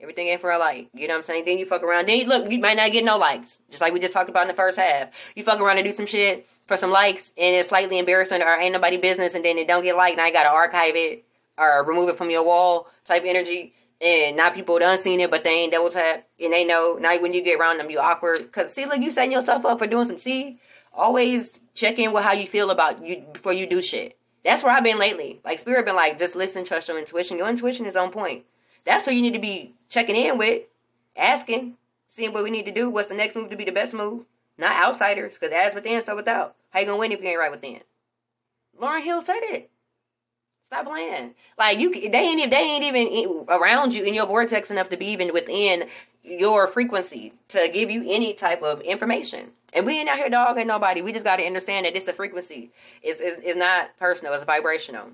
[0.00, 0.88] Everything ain't for a like.
[0.94, 1.44] You know what I'm saying?
[1.44, 2.06] Then you fuck around.
[2.06, 3.60] Then you, look, you might not get no likes.
[3.68, 5.08] Just like we just talked about in the first half.
[5.34, 8.60] You fuck around and do some shit for some likes and it's slightly embarrassing or
[8.60, 11.24] ain't nobody business and then it don't get liked and I gotta archive it
[11.56, 13.74] or remove it from your wall type energy.
[14.00, 17.20] And now people done seen it, but they ain't double tap and they know now
[17.20, 18.52] when you get around them you awkward.
[18.52, 20.58] Cause see, look, you setting yourself up for doing some see.
[20.92, 24.16] Always check in with how you feel about you before you do shit.
[24.44, 25.40] That's where I've been lately.
[25.44, 27.38] Like Spirit been like, just listen, trust your intuition.
[27.38, 28.44] Your intuition is on point.
[28.84, 30.62] That's who you need to be checking in with,
[31.16, 31.74] asking,
[32.06, 32.88] seeing what we need to do.
[32.88, 34.24] What's the next move to be the best move?
[34.56, 36.54] Not outsiders, because as within, so without.
[36.70, 37.80] How you gonna win if you ain't right within?
[38.80, 39.70] Lauryn Hill said it.
[40.64, 41.34] Stop playing.
[41.56, 45.06] Like you, they ain't they ain't even around you in your vortex enough to be
[45.06, 45.84] even within
[46.22, 49.52] your frequency to give you any type of information.
[49.72, 51.00] And we ain't out here dogging nobody.
[51.00, 52.70] We just got to understand that it's a frequency.
[53.02, 54.32] It's, it's, it's not personal.
[54.34, 55.10] It's vibrational.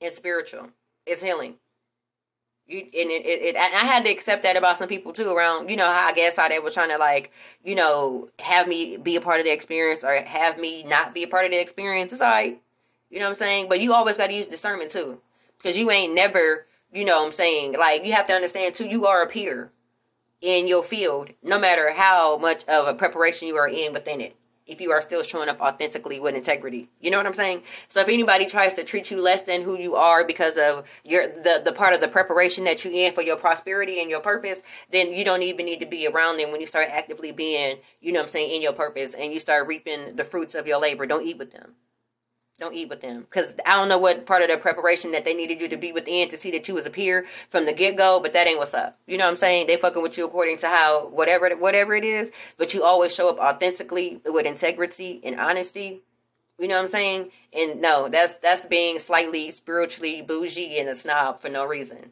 [0.00, 0.68] It's spiritual.
[1.06, 1.54] It's healing.
[2.66, 5.30] You and it, it, it, I had to accept that about some people too.
[5.30, 7.32] Around you know how I guess how they were trying to like
[7.64, 11.24] you know have me be a part of the experience or have me not be
[11.24, 12.12] a part of the experience.
[12.12, 12.60] It's alright.
[13.10, 13.66] You know what I'm saying?
[13.68, 15.20] But you always got to use discernment too,
[15.58, 16.66] because you ain't never.
[16.92, 17.74] You know what I'm saying?
[17.78, 18.86] Like you have to understand too.
[18.86, 19.72] You are a peer
[20.40, 24.36] in your field, no matter how much of a preparation you are in within it.
[24.66, 27.62] If you are still showing up authentically with integrity, you know what I'm saying.
[27.88, 31.26] So if anybody tries to treat you less than who you are because of your
[31.28, 34.62] the the part of the preparation that you in for your prosperity and your purpose,
[34.90, 38.12] then you don't even need to be around them when you start actively being, you
[38.12, 40.80] know what I'm saying, in your purpose and you start reaping the fruits of your
[40.80, 41.06] labor.
[41.06, 41.74] Don't eat with them.
[42.60, 45.34] Don't eat with them because I don't know what part of the preparation that they
[45.34, 47.96] needed you to be within to see that you was a peer from the get
[47.96, 48.98] go, but that ain't what's up.
[49.06, 49.66] You know what I'm saying?
[49.66, 53.28] They fucking with you according to how whatever whatever it is, but you always show
[53.28, 56.02] up authentically with integrity and honesty.
[56.58, 57.30] You know what I'm saying?
[57.52, 62.10] And no, that's that's being slightly spiritually bougie and a snob for no reason.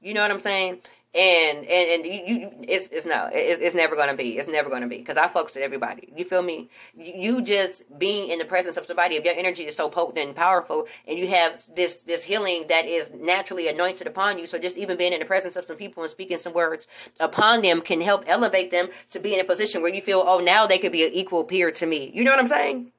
[0.00, 0.80] You know what I'm saying?
[1.14, 4.70] And and and you, you it's it's no it's, it's never gonna be it's never
[4.70, 6.10] gonna be because I focus with everybody.
[6.16, 6.70] You feel me?
[6.96, 10.34] You just being in the presence of somebody if your energy is so potent and
[10.34, 14.78] powerful and you have this this healing that is naturally anointed upon you so just
[14.78, 16.88] even being in the presence of some people and speaking some words
[17.20, 20.38] upon them can help elevate them to be in a position where you feel oh
[20.38, 22.10] now they could be an equal peer to me.
[22.14, 22.92] You know what I'm saying?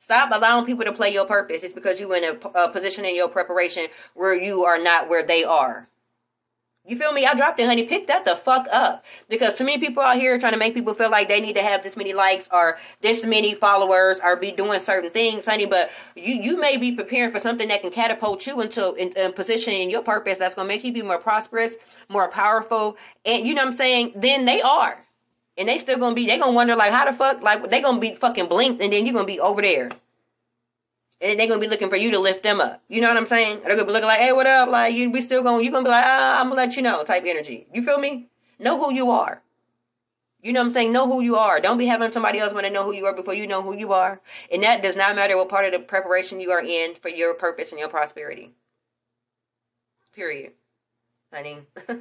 [0.00, 3.16] Stop allowing people to play your purpose It's because you're in a, a position in
[3.16, 5.88] your preparation where you are not where they are.
[6.88, 7.26] You feel me?
[7.26, 7.84] I dropped it, honey.
[7.84, 9.04] Pick that the fuck up.
[9.28, 11.62] Because too many people out here trying to make people feel like they need to
[11.62, 15.66] have this many likes or this many followers or be doing certain things, honey.
[15.66, 19.74] But you you may be preparing for something that can catapult you into a position
[19.74, 21.76] in your purpose that's gonna make you be more prosperous,
[22.08, 22.96] more powerful,
[23.26, 24.14] and you know what I'm saying.
[24.16, 25.04] Then they are,
[25.58, 26.26] and they still gonna be.
[26.26, 29.04] They gonna wonder like how the fuck like they gonna be fucking blinked, and then
[29.04, 29.90] you're gonna be over there
[31.20, 32.82] and they're gonna be looking for you to lift them up.
[32.88, 33.60] You know what I'm saying?
[33.64, 34.68] They're gonna be looking like, hey, what up?
[34.68, 37.04] Like you we still going you gonna be like, ah, I'm gonna let you know
[37.04, 37.66] type energy.
[37.72, 38.28] You feel me?
[38.58, 39.42] Know who you are.
[40.40, 40.92] You know what I'm saying?
[40.92, 41.60] Know who you are.
[41.60, 43.76] Don't be having somebody else want to know who you are before you know who
[43.76, 44.20] you are.
[44.52, 47.34] And that does not matter what part of the preparation you are in for your
[47.34, 48.52] purpose and your prosperity.
[50.14, 50.52] Period
[51.32, 51.58] honey.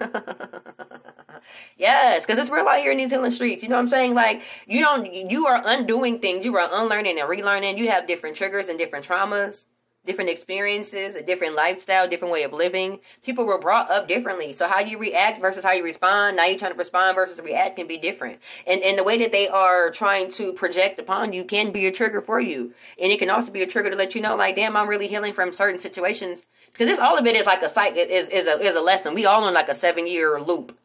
[1.77, 3.63] yes, because it's real out here in these healing streets.
[3.63, 4.13] You know what I'm saying?
[4.13, 6.45] Like you don't, you are undoing things.
[6.45, 7.77] You are unlearning and relearning.
[7.77, 9.65] You have different triggers and different traumas,
[10.05, 12.99] different experiences, a different lifestyle, different way of living.
[13.23, 14.53] People were brought up differently.
[14.53, 16.37] So how you react versus how you respond.
[16.37, 18.39] Now you're trying to respond versus react can be different.
[18.65, 21.91] And and the way that they are trying to project upon you can be a
[21.91, 22.73] trigger for you.
[23.01, 25.07] And it can also be a trigger to let you know, like, damn, I'm really
[25.07, 26.45] healing from certain situations
[26.77, 29.15] because this all of it is like a psych is is a is a lesson.
[29.15, 30.77] We all in like a seven year loop.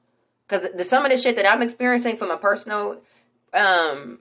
[0.48, 3.02] Because the, some of the shit that I'm experiencing from a personal
[3.52, 4.20] um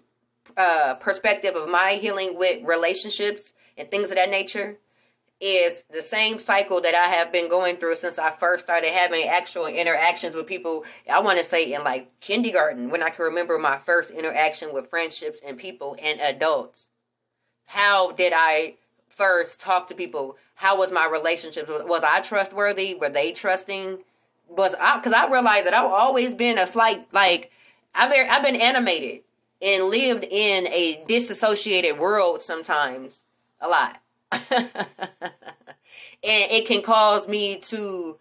[0.58, 4.80] uh perspective of my healing with relationships and things of that nature
[5.40, 9.28] is the same cycle that I have been going through since I first started having
[9.28, 10.84] actual interactions with people.
[11.10, 14.90] I want to say in like kindergarten when I can remember my first interaction with
[14.90, 16.90] friendships and people and adults.
[17.66, 18.76] How did I
[19.22, 20.36] first talk to people?
[20.56, 21.70] How was my relationship?
[21.70, 22.96] Was I trustworthy?
[22.96, 24.00] Were they trusting?
[24.50, 24.98] Was I?
[24.98, 27.52] Because I realized that I've always been a slight like
[27.94, 29.22] I've I've been animated
[29.62, 33.24] and lived in a disassociated world sometimes
[33.60, 34.70] a lot, and
[36.24, 38.18] it can cause me to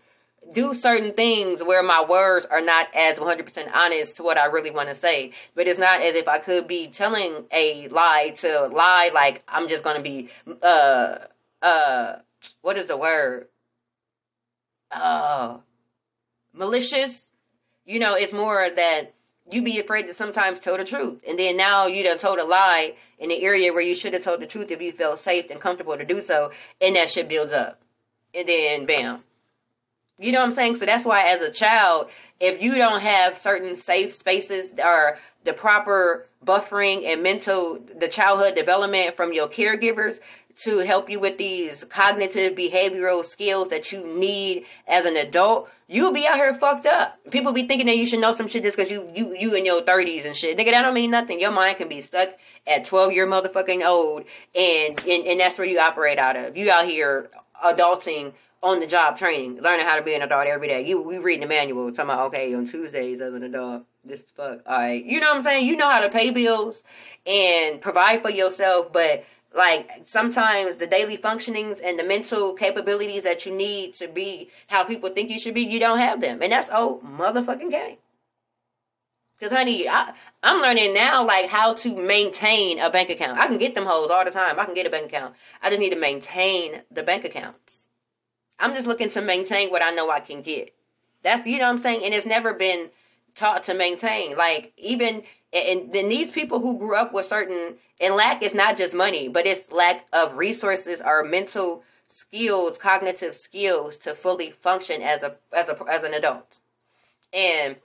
[0.52, 4.70] do certain things where my words are not as 100% honest to what I really
[4.70, 5.32] want to say.
[5.54, 9.68] But it's not as if I could be telling a lie to lie like I'm
[9.68, 10.28] just going to be
[10.62, 11.18] uh
[11.62, 12.16] uh
[12.62, 13.48] what is the word?
[14.90, 15.58] uh
[16.52, 17.32] malicious.
[17.86, 19.14] You know, it's more that
[19.50, 21.22] you be afraid to sometimes tell the truth.
[21.26, 24.22] And then now you done told a lie in the area where you should have
[24.22, 26.52] told the truth if you felt safe and comfortable to do so.
[26.80, 27.80] And that shit builds up.
[28.34, 29.24] And then bam.
[30.20, 30.76] You know what I'm saying?
[30.76, 32.08] So that's why as a child,
[32.40, 38.54] if you don't have certain safe spaces or the proper buffering and mental the childhood
[38.54, 40.20] development from your caregivers
[40.56, 46.12] to help you with these cognitive behavioral skills that you need as an adult, you'll
[46.12, 47.18] be out here fucked up.
[47.30, 49.64] People be thinking that you should know some shit just because you you you in
[49.64, 50.58] your thirties and shit.
[50.58, 51.40] Nigga, that don't mean nothing.
[51.40, 52.30] Your mind can be stuck
[52.66, 56.56] at twelve year motherfucking old, and and, and that's where you operate out of.
[56.56, 57.30] You out here
[57.64, 60.86] adulting on the job training, learning how to be an adult every day.
[60.86, 64.60] You we reading the manual, talking about okay on Tuesdays as an adult, this fuck.
[64.66, 65.66] All right, you know what I'm saying?
[65.66, 66.82] You know how to pay bills
[67.26, 73.46] and provide for yourself, but like sometimes the daily functionings and the mental capabilities that
[73.46, 76.52] you need to be how people think you should be, you don't have them, and
[76.52, 77.96] that's oh motherfucking game.
[79.40, 83.38] Cause honey, I, I'm learning now like how to maintain a bank account.
[83.38, 84.60] I can get them hoes all the time.
[84.60, 85.34] I can get a bank account.
[85.62, 87.88] I just need to maintain the bank accounts.
[88.60, 90.74] I'm just looking to maintain what I know I can get.
[91.22, 92.90] That's you know what I'm saying, and it's never been
[93.34, 94.36] taught to maintain.
[94.36, 98.76] Like even and then these people who grew up with certain and lack is not
[98.76, 105.02] just money, but it's lack of resources or mental skills, cognitive skills to fully function
[105.02, 106.60] as a as a as an adult.
[107.32, 107.76] And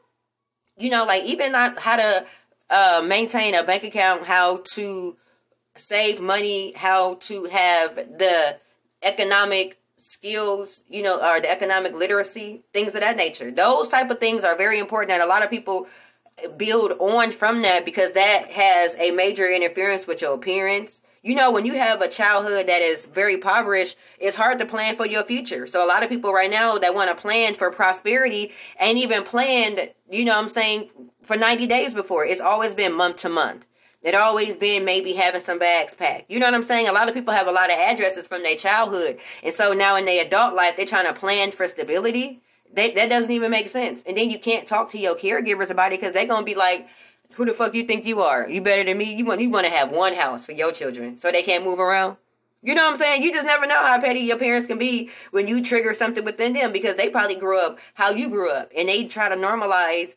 [0.77, 2.25] you know, like even not how to
[2.69, 5.17] uh, maintain a bank account, how to
[5.75, 8.57] save money, how to have the
[9.03, 13.51] economic skills, you know, or the economic literacy, things of that nature.
[13.51, 15.88] Those type of things are very important and a lot of people
[16.58, 21.01] build on from that because that has a major interference with your appearance.
[21.23, 24.95] You know, when you have a childhood that is very impoverished, it's hard to plan
[24.95, 25.65] for your future.
[25.65, 29.23] So a lot of people right now that want to plan for prosperity ain't even
[29.23, 32.25] planned, you know I'm saying, for 90 days before.
[32.25, 33.65] It's always been month to month.
[34.01, 36.29] It always been maybe having some bags packed.
[36.29, 36.88] You know what I'm saying?
[36.88, 39.17] A lot of people have a lot of addresses from their childhood.
[39.43, 42.41] And so now in their adult life, they're trying to plan for stability
[42.75, 44.03] that that doesn't even make sense.
[44.05, 46.88] And then you can't talk to your caregivers about it because they're gonna be like,
[47.34, 48.47] "Who the fuck you think you are?
[48.49, 49.13] You better than me?
[49.13, 51.79] You want you want to have one house for your children so they can't move
[51.79, 52.17] around."
[52.62, 53.21] You know what I'm saying?
[53.21, 56.53] You just never know how petty your parents can be when you trigger something within
[56.53, 60.15] them because they probably grew up how you grew up and they try to normalize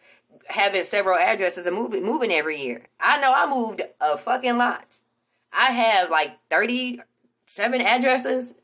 [0.48, 2.82] having several addresses and moving moving every year.
[3.00, 4.98] I know I moved a fucking lot.
[5.52, 8.54] I have like 37 addresses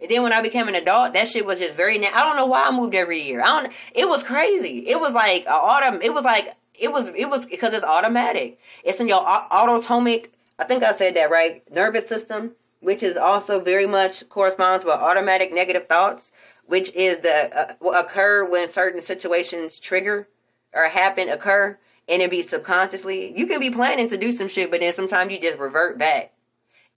[0.00, 1.98] and then when I became an adult, that shit was just very.
[1.98, 3.42] Na- I don't know why I moved every year.
[3.42, 3.72] I don't.
[3.94, 4.88] It was crazy.
[4.88, 6.00] It was like autumn.
[6.02, 7.10] It was like it was.
[7.14, 8.58] It was because it's automatic.
[8.82, 10.32] It's in your autonomic.
[10.58, 11.62] I think I said that right.
[11.70, 16.32] Nervous system, which is also very much corresponds with automatic negative thoughts,
[16.64, 20.28] which is the uh, occur when certain situations trigger
[20.74, 21.78] or happen occur,
[22.08, 23.36] and it be subconsciously.
[23.38, 26.32] You can be planning to do some shit, but then sometimes you just revert back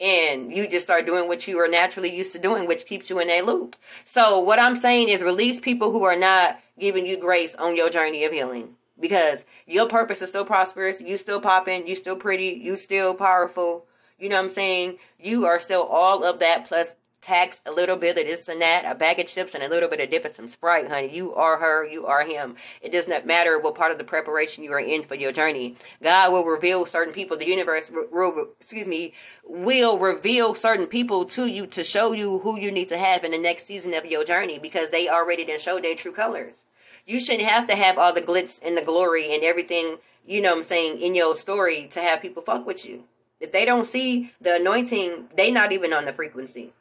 [0.01, 3.19] and you just start doing what you are naturally used to doing, which keeps you
[3.19, 3.75] in a loop.
[4.05, 7.89] So what I'm saying is release people who are not giving you grace on your
[7.89, 8.75] journey of healing.
[8.99, 13.85] Because your purpose is still prosperous, you still popping, you still pretty, you still powerful.
[14.19, 14.97] You know what I'm saying?
[15.19, 18.83] You are still all of that plus tax, a little bit of this and that,
[18.85, 21.15] a bag of chips, and a little bit of dip and some Sprite, honey.
[21.15, 22.55] You are her, you are him.
[22.81, 25.77] It does not matter what part of the preparation you are in for your journey.
[26.01, 27.37] God will reveal certain people.
[27.37, 32.59] The universe, will, excuse me, will reveal certain people to you to show you who
[32.59, 35.61] you need to have in the next season of your journey because they already didn't
[35.61, 36.65] show their true colors.
[37.05, 40.51] You shouldn't have to have all the glitz and the glory and everything, you know
[40.51, 43.05] what I'm saying, in your story to have people fuck with you.
[43.39, 46.71] If they don't see the anointing, they not even on the frequency.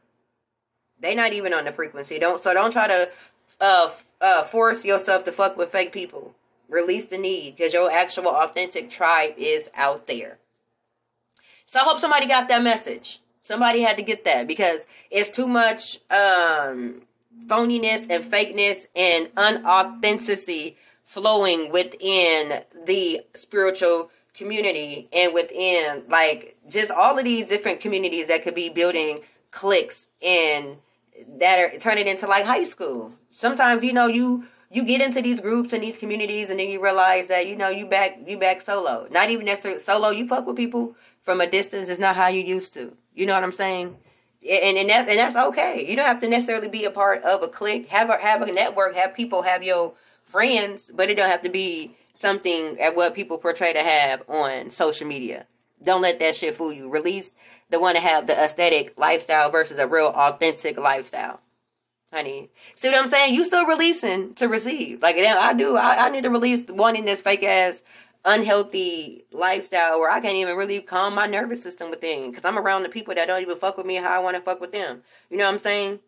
[1.02, 2.18] They not even on the frequency.
[2.18, 3.10] Don't so don't try to
[3.60, 6.34] uh, uh force yourself to fuck with fake people.
[6.68, 10.38] Release the need because your actual authentic tribe is out there.
[11.66, 13.20] So I hope somebody got that message.
[13.40, 17.02] Somebody had to get that because it's too much um
[17.46, 27.18] phoniness and fakeness and unauthenticity flowing within the spiritual community and within like just all
[27.18, 29.18] of these different communities that could be building
[29.50, 30.76] cliques and
[31.38, 33.12] that are turn it into like high school.
[33.30, 36.82] Sometimes you know you you get into these groups and these communities and then you
[36.82, 39.06] realize that you know you back you back solo.
[39.10, 40.10] Not even necessarily solo.
[40.10, 41.88] You fuck with people from a distance.
[41.88, 42.96] It's not how you used to.
[43.14, 43.96] You know what I'm saying?
[44.48, 45.86] And and that's and that's okay.
[45.88, 47.88] You don't have to necessarily be a part of a clique.
[47.88, 48.94] Have a have a network.
[48.96, 49.42] Have people.
[49.42, 49.94] Have your
[50.24, 50.90] friends.
[50.94, 55.06] But it don't have to be something at what people portray to have on social
[55.06, 55.46] media.
[55.82, 56.88] Don't let that shit fool you.
[56.88, 57.32] Release
[57.72, 61.40] the one to have the aesthetic lifestyle versus a real authentic lifestyle.
[62.12, 62.50] honey.
[62.76, 63.34] See what I'm saying?
[63.34, 65.02] You still releasing to receive.
[65.02, 65.76] Like I do.
[65.76, 67.82] I, I need to release one in this fake ass
[68.24, 72.84] unhealthy lifestyle where I can't even really calm my nervous system within because I'm around
[72.84, 75.02] the people that don't even fuck with me how I want to fuck with them.
[75.28, 76.00] You know what I'm saying?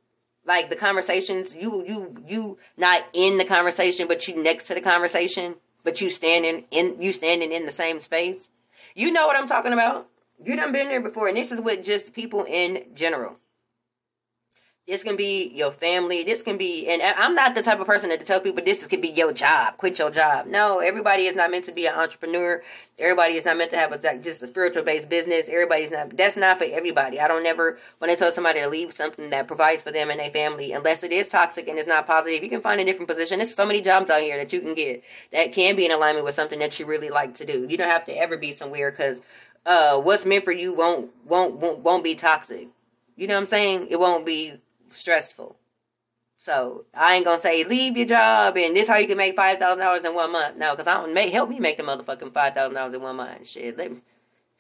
[0.44, 4.82] Like the conversations, you you you not in the conversation, but you next to the
[4.82, 8.50] conversation, but you standing in you standing in the same space.
[8.94, 10.08] You know what I'm talking about.
[10.42, 13.36] You done been there before, and this is with just people in general.
[14.86, 16.24] This can be your family.
[16.24, 18.86] This can be, and I'm not the type of person that to tell people this
[18.86, 19.78] can be your job.
[19.78, 20.46] Quit your job.
[20.46, 22.62] No, everybody is not meant to be an entrepreneur.
[22.98, 25.48] Everybody is not meant to have a just a spiritual based business.
[25.48, 26.14] Everybody's not.
[26.14, 27.18] That's not for everybody.
[27.18, 30.20] I don't never when I tell somebody to leave something that provides for them and
[30.20, 32.42] their family, unless it is toxic and it's not positive.
[32.42, 33.38] You can find a different position.
[33.38, 36.26] There's so many jobs out here that you can get that can be in alignment
[36.26, 37.66] with something that you really like to do.
[37.66, 39.22] You don't have to ever be somewhere because
[39.66, 42.68] uh, what's meant for you won't won't won't won't be toxic.
[43.16, 43.88] You know what I'm saying?
[43.90, 44.54] It won't be
[44.90, 45.56] stressful.
[46.36, 49.58] So I ain't gonna say leave your job and this how you can make five
[49.58, 50.56] thousand dollars in one month.
[50.56, 53.16] No, because I don't make help me make the motherfucking five thousand dollars in one
[53.16, 53.48] month.
[53.48, 53.98] Shit, let me.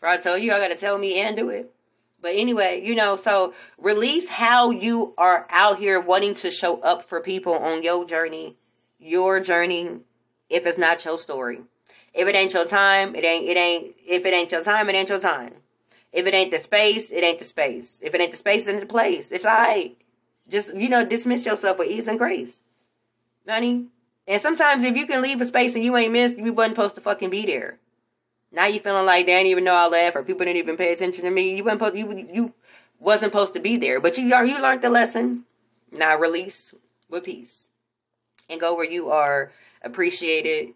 [0.02, 1.72] I tell you, I gotta tell me and do it.
[2.20, 7.04] But anyway, you know, so release how you are out here wanting to show up
[7.04, 8.56] for people on your journey,
[8.98, 10.00] your journey.
[10.48, 11.60] If it's not your story,
[12.14, 13.44] if it ain't your time, it ain't.
[13.44, 13.94] It ain't.
[14.06, 15.54] If it ain't your time, it ain't your time.
[16.12, 18.00] If it ain't the space, it ain't the space.
[18.04, 19.32] If it ain't the space, it ain't the place.
[19.32, 19.96] It's alright.
[20.48, 22.60] Just, you know, dismiss yourself with ease and grace.
[23.48, 23.86] Honey.
[24.28, 26.94] And sometimes if you can leave a space and you ain't missed, you wasn't supposed
[26.94, 27.78] to fucking be there.
[28.52, 30.92] Now you feeling like they didn't even know I left or people didn't even pay
[30.92, 31.56] attention to me.
[31.56, 32.54] You wasn't supposed you you
[33.00, 34.00] wasn't supposed to be there.
[34.00, 35.44] But you are you learned the lesson.
[35.90, 36.72] Now release
[37.10, 37.68] with peace.
[38.48, 39.50] And go where you are
[39.82, 40.74] appreciated,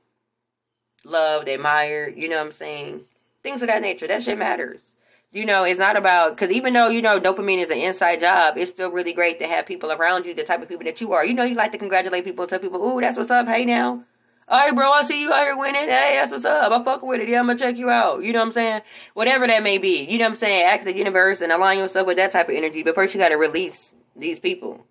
[1.09, 3.01] loved, admired, you know what I'm saying?
[3.42, 4.07] Things of that nature.
[4.07, 4.92] That shit matters
[5.31, 8.57] you know, it's not about because even though you know dopamine is an inside job,
[8.57, 11.12] it's still really great to have people around you, the type of people that you
[11.12, 11.25] are.
[11.25, 14.05] You know, you like to congratulate people, tell people, "Ooh, that's what's up." Hey, now,
[14.49, 15.83] all right, bro, I see you out here winning.
[15.83, 16.73] Hey, that's what's up.
[16.73, 17.29] I fuck with it.
[17.29, 18.23] Yeah, I'm gonna check you out.
[18.23, 18.83] You know what I'm saying?
[19.12, 20.05] Whatever that may be.
[20.05, 20.64] You know what I'm saying?
[20.64, 22.83] Ask the universe and align yourself with that type of energy.
[22.83, 24.87] But first, you got to release these people,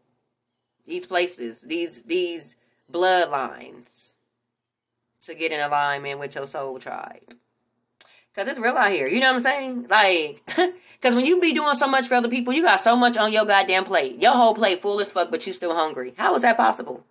[0.85, 2.57] these places, these these
[2.91, 4.06] bloodlines
[5.27, 7.35] to get in alignment with your soul tribe.
[8.35, 9.07] Cause it's real out here.
[9.07, 9.87] You know what I'm saying?
[9.89, 10.43] Like,
[11.01, 13.33] cause when you be doing so much for other people, you got so much on
[13.33, 14.21] your goddamn plate.
[14.21, 16.13] Your whole plate full as fuck, but you still hungry.
[16.17, 17.03] How is that possible?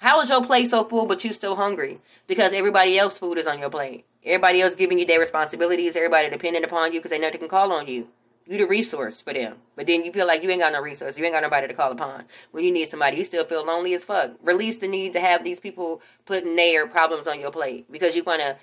[0.00, 2.00] How is your plate so full, but you still hungry?
[2.26, 4.04] Because everybody else food is on your plate.
[4.24, 5.96] Everybody else giving you their responsibilities.
[5.96, 8.08] Everybody dependent upon you because they know they can call on you.
[8.48, 9.56] You the resource for them.
[9.74, 11.18] But then you feel like you ain't got no resource.
[11.18, 12.24] You ain't got nobody to call upon.
[12.52, 14.32] When you need somebody, you still feel lonely as fuck.
[14.42, 18.24] Release the need to have these people putting their problems on your plate because you're
[18.24, 18.56] gonna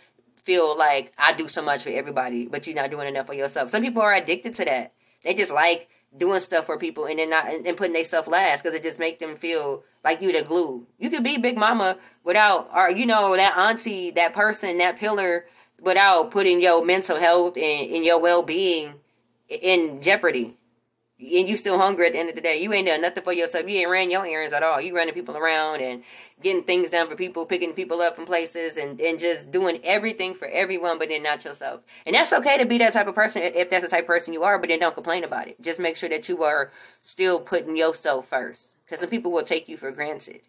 [0.43, 3.71] feel like I do so much for everybody, but you're not doing enough for yourself.
[3.71, 4.93] Some people are addicted to that.
[5.23, 8.77] They just like doing stuff for people and then not and putting themselves last because
[8.77, 10.85] it just make them feel like you the glue.
[10.99, 15.45] You could be big mama without or you know that auntie, that person, that pillar
[15.81, 18.93] without putting your mental health and, and your well being
[19.61, 20.57] in jeopardy
[21.19, 22.61] and you still hungry at the end of the day.
[22.61, 23.67] You ain't done nothing for yourself.
[23.67, 24.81] You ain't ran your errands at all.
[24.81, 26.03] You running people around and
[26.41, 30.33] getting things done for people, picking people up from places, and, and just doing everything
[30.33, 31.81] for everyone, but then not yourself.
[32.05, 34.33] And that's okay to be that type of person if that's the type of person
[34.33, 35.61] you are, but then don't complain about it.
[35.61, 38.75] Just make sure that you are still putting yourself first.
[38.83, 40.41] Because some people will take you for granted.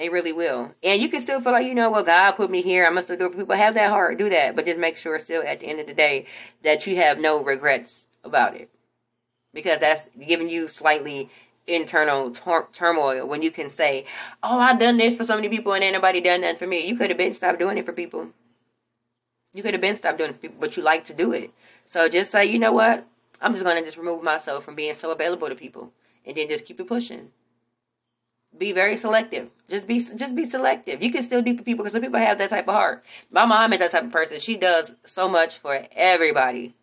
[0.00, 0.74] They really will.
[0.82, 2.86] And you can still feel like, you know, well, God put me here.
[2.86, 3.54] I must do it for people.
[3.54, 4.16] Have that heart.
[4.16, 4.56] Do that.
[4.56, 6.24] But just make sure still at the end of the day
[6.62, 8.70] that you have no regrets about it
[9.52, 11.28] because that's giving you slightly
[11.66, 14.06] internal tor- turmoil when you can say,
[14.42, 16.86] "Oh, I've done this for so many people and ain't nobody done that for me."
[16.86, 18.30] You could have been stopped doing it for people.
[19.52, 21.50] You could have been stopped doing it people, but you like to do it.
[21.84, 23.04] So just say, you know what?
[23.42, 25.92] I'm just gonna just remove myself from being so available to people,
[26.24, 27.32] and then just keep it pushing.
[28.56, 29.50] Be very selective.
[29.68, 31.02] Just be just be selective.
[31.02, 33.04] You can still do for people because some people have that type of heart.
[33.30, 34.40] My mom is that type of person.
[34.40, 36.74] She does so much for everybody.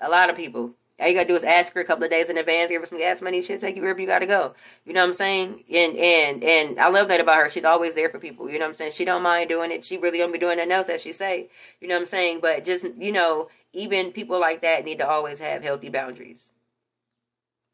[0.00, 2.28] A lot of people all you gotta do is ask her a couple of days
[2.28, 4.54] in advance, give her some gas money, she'll take you wherever you gotta go.
[4.84, 5.64] You know what I'm saying?
[5.72, 7.50] And and and I love that about her.
[7.50, 8.50] She's always there for people.
[8.50, 8.92] You know what I'm saying?
[8.92, 9.84] She don't mind doing it.
[9.84, 11.48] She really don't be doing nothing else as she say.
[11.80, 12.40] You know what I'm saying?
[12.42, 16.44] But just you know, even people like that need to always have healthy boundaries.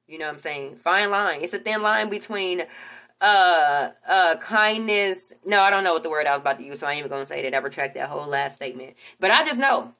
[0.06, 0.76] You know what I'm saying?
[0.76, 1.42] Fine line.
[1.42, 2.62] It's a thin line between
[3.20, 5.32] uh uh kindness.
[5.44, 7.00] No, I don't know what the word I was about to use, so I ain't
[7.00, 7.54] even gonna say that.
[7.54, 8.94] I retract that whole last statement.
[9.20, 9.94] But I just know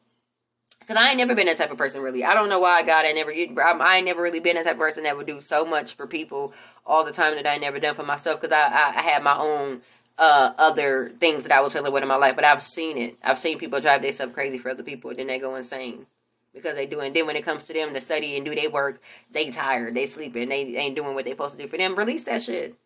[0.86, 2.22] Cause I ain't never been that type of person really.
[2.22, 4.78] I don't know why God I never I ain't never really been that type of
[4.78, 6.52] person that would do so much for people
[6.86, 8.40] all the time that I never done for myself.
[8.40, 9.80] Cause I I, I had my own
[10.16, 13.18] uh other things that I was dealing with in my life, but I've seen it.
[13.24, 16.06] I've seen people drive themselves crazy for other people, and then they go insane
[16.54, 17.00] because they do.
[17.00, 19.02] And then when it comes to them to study and do their work,
[19.32, 21.68] they tired, they sleeping, they ain't doing what they supposed to do.
[21.68, 22.76] For them, release that shit.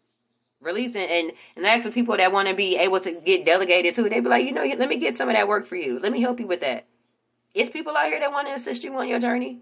[0.61, 3.94] Release it and and ask the people that want to be able to get delegated
[3.94, 4.08] to.
[4.08, 5.98] They be like, you know, let me get some of that work for you.
[5.98, 6.86] Let me help you with that.
[7.54, 9.61] It's people out here that want to assist you on your journey.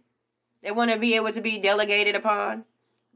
[0.63, 2.65] They want to be able to be delegated upon,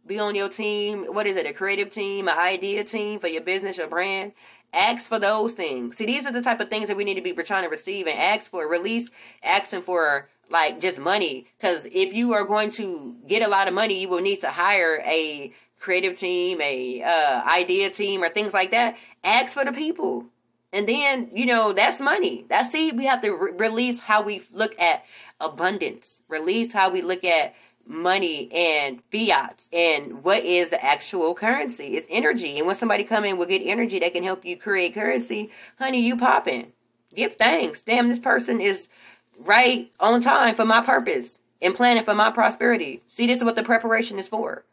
[0.07, 1.07] be on your team.
[1.07, 1.47] What is it?
[1.47, 4.33] A creative team, an idea team for your business, your brand.
[4.73, 5.97] Ask for those things.
[5.97, 8.07] See, these are the type of things that we need to be trying to receive
[8.07, 8.67] and ask for.
[8.69, 9.11] Release
[9.43, 11.47] asking for like just money.
[11.59, 14.51] Because if you are going to get a lot of money, you will need to
[14.51, 15.53] hire a
[15.83, 18.97] creative team, a uh, idea team, or things like that.
[19.25, 20.27] Ask for the people,
[20.73, 22.47] and then you know that's money.
[22.49, 25.05] That's see, we have to re- release how we look at
[25.41, 26.23] abundance.
[26.29, 27.55] Release how we look at
[27.85, 33.25] money and fiat and what is the actual currency it's energy and when somebody come
[33.25, 36.73] in will get energy that can help you create currency honey you popping
[37.17, 38.89] give thanks damn this person is
[39.37, 43.57] right on time for my purpose and planning for my prosperity see this is what
[43.57, 44.65] the preparation is for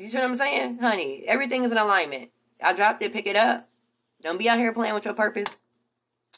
[0.00, 0.78] you see what i'm saying?
[0.78, 2.30] Honey everything is in alignment.
[2.62, 3.68] I dropped it pick it up.
[4.22, 5.62] Don't be out here playing with your purpose.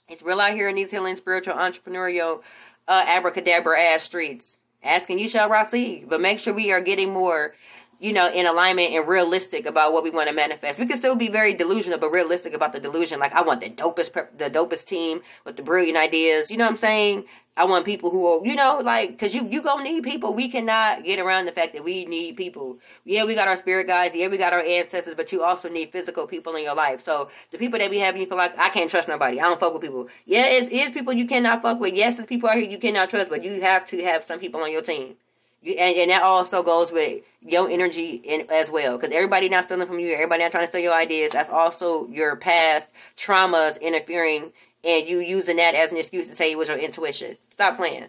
[0.08, 2.42] It's real out here in these healing spiritual entrepreneurial
[2.88, 4.58] uh, abracadabra ass streets.
[4.84, 7.54] Asking you shall receive, but make sure we are getting more,
[8.02, 10.80] you know, in alignment and realistic about what we want to manifest.
[10.80, 13.20] We can still be very delusional, but realistic about the delusion.
[13.20, 16.50] Like I want the dopest, the dopest team with the brilliant ideas.
[16.50, 17.24] You know what I'm saying?
[17.56, 20.32] I want people who are, you know, like, because you, you gonna need people.
[20.34, 22.78] We cannot get around the fact that we need people.
[23.04, 24.16] Yeah, we got our spirit guides.
[24.16, 27.02] Yeah, we got our ancestors, but you also need physical people in your life.
[27.02, 29.38] So the people that be having you feel like, I can't trust nobody.
[29.38, 30.08] I don't fuck with people.
[30.24, 31.94] Yeah, it is people you cannot fuck with.
[31.94, 34.62] Yes, it's people out here you cannot trust, but you have to have some people
[34.62, 35.16] on your team.
[35.64, 38.96] And, and that also goes with your energy in, as well.
[38.98, 40.12] Because everybody not stealing from you.
[40.12, 41.32] Everybody not trying to steal your ideas.
[41.32, 44.52] That's also your past traumas interfering
[44.84, 47.36] and you using that as an excuse to say it was your intuition.
[47.50, 48.06] Stop playing.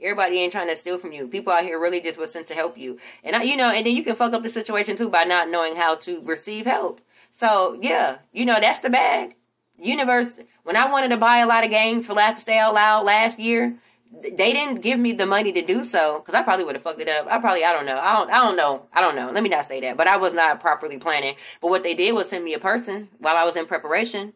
[0.00, 1.26] Everybody ain't trying to steal from you.
[1.26, 2.98] People out here really just was sent to help you.
[3.24, 5.50] And I, you know, and then you can fuck up the situation too by not
[5.50, 7.00] knowing how to receive help.
[7.32, 9.34] So yeah, you know, that's the bag.
[9.80, 13.04] Universe, when I wanted to buy a lot of games for Laugh Stay Out Loud
[13.04, 13.76] last year,
[14.22, 17.00] they didn't give me the money to do so because I probably would have fucked
[17.00, 17.26] it up.
[17.26, 17.98] I probably I don't know.
[17.98, 18.86] I don't I don't know.
[18.92, 19.30] I don't know.
[19.30, 19.96] Let me not say that.
[19.96, 21.36] But I was not properly planning.
[21.60, 24.32] But what they did was send me a person while I was in preparation,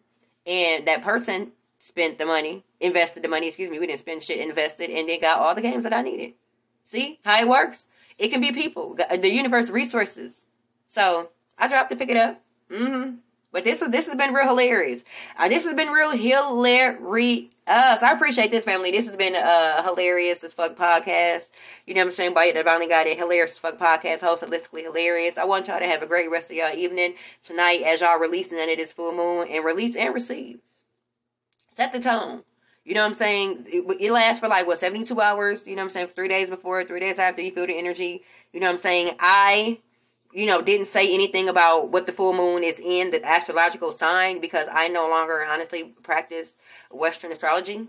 [0.46, 4.38] and that person spent the money, invested the money, excuse me, we didn't spend shit,
[4.38, 6.34] invested, and then got all the games that I needed.
[6.84, 7.86] See how it works?
[8.18, 10.44] It can be people, the universe resources.
[10.86, 12.40] So I dropped to pick it up.
[12.70, 13.16] Mm-hmm.
[13.52, 15.04] But this was this has been real hilarious.
[15.38, 17.52] Uh, this has been real hilarious.
[17.66, 18.90] I appreciate this family.
[18.90, 21.50] This has been a hilarious as fuck podcast.
[21.86, 22.34] You know what I'm saying?
[22.34, 25.36] By the finally got a hilarious as fuck podcast host, holistically hilarious.
[25.36, 28.58] I want y'all to have a great rest of y'all evening tonight as y'all releasing
[28.58, 30.60] under this full moon and release and receive.
[31.74, 32.42] Set the tone.
[32.84, 33.64] You know what I'm saying?
[33.66, 35.66] It, it, lasts for like what 72 hours.
[35.68, 36.08] You know what I'm saying?
[36.08, 38.22] Three days before, three days after you feel the energy.
[38.52, 39.14] You know what I'm saying?
[39.20, 39.78] I,
[40.32, 44.40] you know, didn't say anything about what the full moon is in the astrological sign
[44.40, 46.56] because I no longer honestly practice
[46.90, 47.88] Western astrology.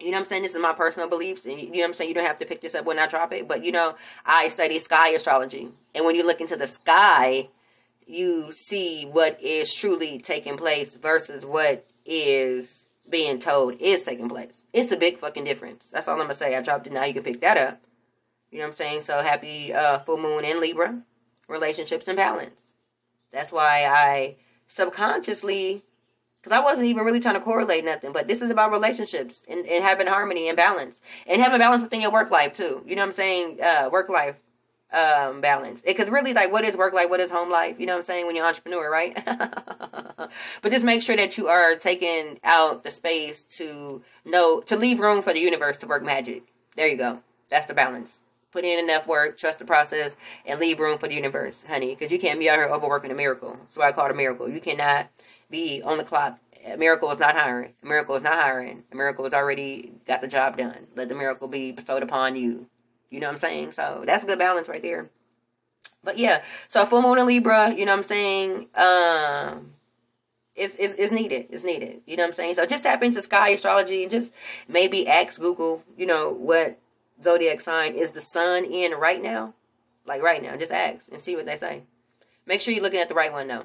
[0.00, 0.42] You know what I'm saying?
[0.42, 2.10] This is my personal beliefs, and you know I'm saying.
[2.10, 3.94] You don't have to pick this up when I drop it, but you know,
[4.26, 7.48] I study sky astrology, and when you look into the sky,
[8.06, 14.64] you see what is truly taking place versus what is being told is taking place.
[14.72, 15.90] It's a big fucking difference.
[15.90, 16.56] That's all I'm gonna say.
[16.56, 17.04] I dropped it now.
[17.04, 17.80] You can pick that up.
[18.50, 19.02] You know what I'm saying?
[19.02, 21.02] So happy uh, full moon in Libra,
[21.48, 22.60] relationships and balance.
[23.32, 24.36] That's why I
[24.68, 25.82] subconsciously,
[26.40, 29.66] because I wasn't even really trying to correlate nothing, but this is about relationships and,
[29.66, 32.82] and having harmony and balance and having balance within your work life too.
[32.86, 33.58] You know what I'm saying?
[33.62, 34.40] Uh, work life
[34.92, 35.82] um balance.
[35.82, 37.10] Because really like what is work life?
[37.10, 37.80] What is home life?
[37.80, 38.26] You know what i'm saying?
[38.26, 39.16] When you're an entrepreneur right?
[40.62, 45.00] But just make sure that you are taking out the space to know to leave
[45.00, 46.44] room for the universe to work magic.
[46.76, 47.20] There you go.
[47.50, 48.22] That's the balance
[48.54, 52.10] put in enough work trust the process and leave room for the universe honey because
[52.10, 54.48] you can't be out here overworking a miracle that's why i call it a miracle
[54.48, 55.08] you cannot
[55.50, 58.96] be on the clock a miracle is not hiring a miracle is not hiring a
[58.96, 62.66] miracle has already got the job done let the miracle be bestowed upon you
[63.14, 63.72] you know what I'm saying?
[63.72, 65.08] So that's a good balance right there.
[66.02, 68.66] But yeah, so full moon in Libra, you know what I'm saying?
[68.74, 69.70] Um
[70.56, 71.46] it's, it's, it's needed.
[71.50, 72.02] It's needed.
[72.06, 72.54] You know what I'm saying?
[72.54, 74.32] So just tap into sky astrology and just
[74.68, 76.78] maybe ask Google, you know, what
[77.22, 79.54] zodiac sign is the sun in right now?
[80.06, 80.56] Like right now.
[80.56, 81.82] Just ask and see what they say.
[82.46, 83.64] Make sure you're looking at the right one though.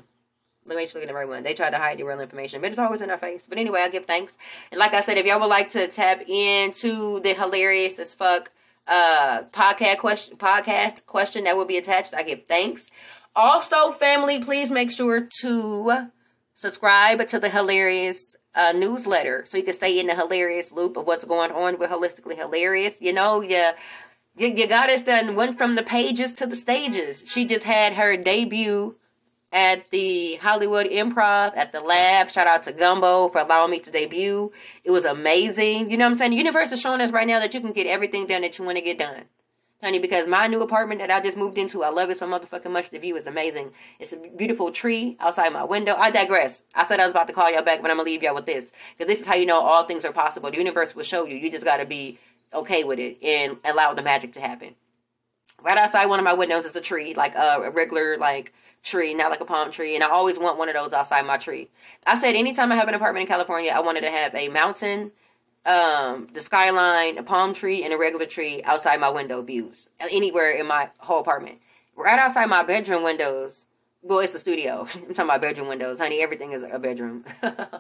[0.66, 1.44] Look at you looking at the right one.
[1.44, 3.48] They try to hide the real information, but it's always in our face.
[3.48, 4.38] But anyway, I give thanks.
[4.72, 8.52] And like I said, if y'all would like to tap into the hilarious as fuck
[8.88, 12.14] uh podcast question podcast question that will be attached.
[12.14, 12.90] I give thanks.
[13.36, 16.10] Also, family, please make sure to
[16.60, 21.08] subscribe to the hilarious uh, newsletter so you can stay in the hilarious loop of
[21.08, 23.02] what's going on with holistically hilarious.
[23.02, 23.70] You know, you
[24.36, 27.24] you, you got us done went from the pages to the stages.
[27.26, 28.98] She just had her debut
[29.54, 32.30] at the Hollywood Improv at the lab.
[32.30, 34.52] Shout out to Gumbo for allowing me to debut.
[34.84, 35.90] It was amazing.
[35.90, 36.32] You know what I'm saying?
[36.32, 38.66] The universe is showing us right now that you can get everything done that you
[38.66, 39.24] want to get done.
[39.82, 42.70] Honey, because my new apartment that I just moved into, I love it so motherfucking
[42.70, 42.90] much.
[42.90, 43.72] The view is amazing.
[43.98, 45.96] It's a beautiful tree outside my window.
[45.98, 46.64] I digress.
[46.76, 48.46] I said I was about to call y'all back, but I'm gonna leave y'all with
[48.46, 48.74] this.
[48.98, 50.52] Because this is how you know all things are possible.
[50.52, 51.38] The universe will show you.
[51.38, 52.20] You just gotta be
[52.54, 54.76] okay with it and allow the magic to happen.
[55.64, 58.54] Right outside one of my windows is a tree, like a regular, like
[58.84, 59.96] tree, not like a palm tree.
[59.96, 61.70] And I always want one of those outside my tree.
[62.06, 65.12] I said anytime I have an apartment in California, I wanted to have a mountain,
[65.66, 69.90] um, the skyline, a palm tree, and a regular tree outside my window views.
[70.00, 71.60] Anywhere in my whole apartment.
[71.96, 73.66] Right outside my bedroom windows.
[74.02, 74.88] Well, it's a studio.
[74.96, 76.00] I'm talking about bedroom windows.
[76.00, 77.26] Honey, everything is a bedroom.
[77.42, 77.76] but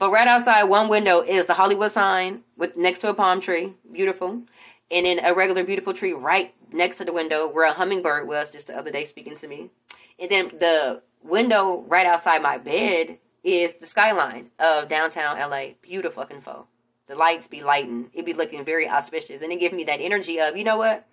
[0.00, 3.74] right outside one window is the Hollywood sign with next to a palm tree.
[3.92, 4.42] Beautiful.
[4.90, 8.50] And then a regular beautiful tree right next to the window where a hummingbird was
[8.50, 9.70] just the other day speaking to me.
[10.18, 15.74] And then the window right outside my bed is the skyline of downtown LA.
[15.82, 16.66] Beautiful fucking fo.
[17.06, 18.10] The lights be lighting.
[18.14, 19.42] It be looking very auspicious.
[19.42, 21.06] And it gives me that energy of, you know what?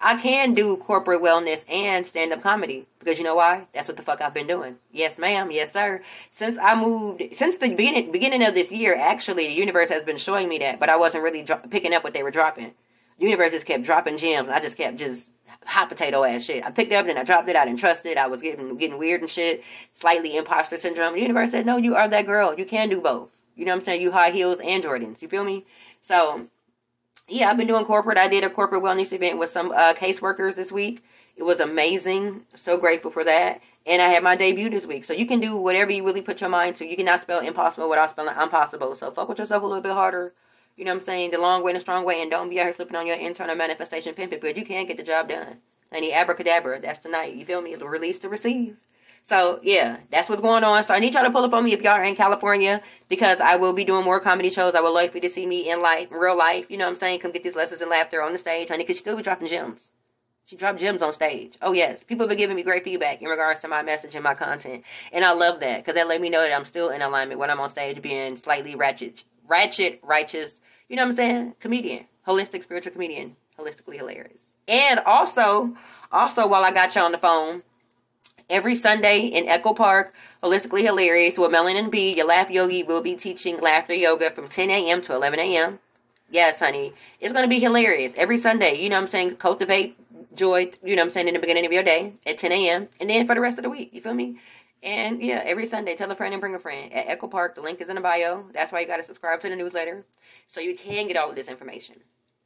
[0.00, 3.66] I can do corporate wellness and stand up comedy because you know why?
[3.72, 4.76] That's what the fuck I've been doing.
[4.92, 5.50] Yes, ma'am.
[5.50, 6.02] Yes, sir.
[6.30, 10.16] Since I moved, since the beginning beginning of this year, actually, the universe has been
[10.16, 12.74] showing me that, but I wasn't really dro- picking up what they were dropping.
[13.18, 15.30] The universe just kept dropping gems, and I just kept just
[15.66, 16.64] hot potato ass shit.
[16.64, 17.56] I picked it up, then I dropped it.
[17.56, 18.18] I didn't trust it.
[18.18, 19.62] I was getting getting weird and shit.
[19.92, 21.14] Slightly imposter syndrome.
[21.14, 22.58] The universe said, "No, you are that girl.
[22.58, 24.02] You can do both." You know what I'm saying?
[24.02, 25.22] You high heels and Jordans.
[25.22, 25.64] You feel me?
[26.02, 26.48] So,
[27.28, 28.18] yeah, I've been doing corporate.
[28.18, 31.04] I did a corporate wellness event with some uh, caseworkers this week.
[31.36, 32.42] It was amazing.
[32.54, 33.60] So grateful for that.
[33.86, 35.04] And I had my debut this week.
[35.04, 36.88] So you can do whatever you really put your mind to.
[36.88, 38.94] You cannot spell impossible without spelling impossible.
[38.94, 40.32] So fuck with yourself a little bit harder
[40.76, 41.30] you know what I'm saying?
[41.30, 43.16] The long way and the strong way, and don't be out here slipping on your
[43.16, 45.58] internal manifestation pimping, but you can't get the job done.
[45.92, 47.34] Honey, abracadabra, that's tonight.
[47.34, 47.74] You feel me?
[47.74, 48.76] The release to receive.
[49.22, 50.84] So yeah, that's what's going on.
[50.84, 53.40] So I need y'all to pull up on me if y'all are in California because
[53.40, 54.74] I will be doing more comedy shows.
[54.74, 56.70] I would love for you to see me in life, real life.
[56.70, 57.20] You know what I'm saying?
[57.20, 59.48] Come get these lessons in laughter on the stage, honey, because she still be dropping
[59.48, 59.92] gems.
[60.46, 61.56] She dropped gems on stage.
[61.62, 64.22] Oh yes, people have been giving me great feedback in regards to my message and
[64.22, 67.00] my content, and I love that because that let me know that I'm still in
[67.00, 71.54] alignment when I'm on stage, being slightly ratchet, ratchet, righteous, you know what I'm saying?
[71.60, 74.50] Comedian, holistic spiritual comedian, holistically hilarious.
[74.68, 75.76] And also,
[76.12, 77.62] also while I got you on the phone,
[78.48, 83.16] every Sunday in Echo Park, holistically hilarious with Melanin B, your laugh yogi will be
[83.16, 85.02] teaching laughter yoga from 10 a.m.
[85.02, 85.78] to 11 a.m.
[86.30, 88.80] Yes, honey, it's gonna be hilarious every Sunday.
[88.80, 89.36] You know what I'm saying?
[89.36, 89.96] Cultivate
[90.34, 90.70] joy.
[90.82, 92.88] You know what I'm saying in the beginning of your day at 10 a.m.
[93.00, 93.90] and then for the rest of the week.
[93.92, 94.38] You feel me?
[94.84, 97.54] And yeah, every Sunday, tell a friend and bring a friend at Echo Park.
[97.54, 98.44] The link is in the bio.
[98.52, 100.04] That's why you got to subscribe to the newsletter
[100.46, 101.96] so you can get all of this information.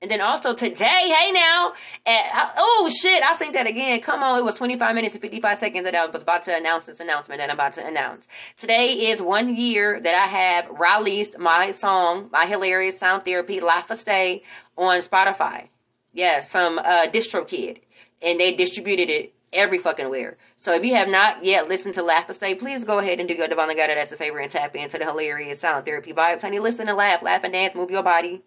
[0.01, 1.73] And then also today, hey now,
[2.07, 4.01] at, oh shit, I think that again.
[4.01, 6.87] Come on, it was 25 minutes and 55 seconds that I was about to announce
[6.87, 8.29] this announcement that I'm about to announce.
[8.57, 13.91] Today is one year that I have released my song, my hilarious sound therapy, Life
[13.91, 14.45] or Stay,
[14.77, 15.67] on Spotify.
[16.13, 17.81] Yes, from uh, DistroKid.
[18.23, 20.37] And they distributed it every fucking where.
[20.57, 23.29] So if you have not yet listened to Laugh or Stay, please go ahead and
[23.29, 26.43] do your Divine Guided as a favor and tap into the hilarious sound therapy vibes.
[26.43, 28.43] Honey, listen and laugh, laugh and dance, move your body.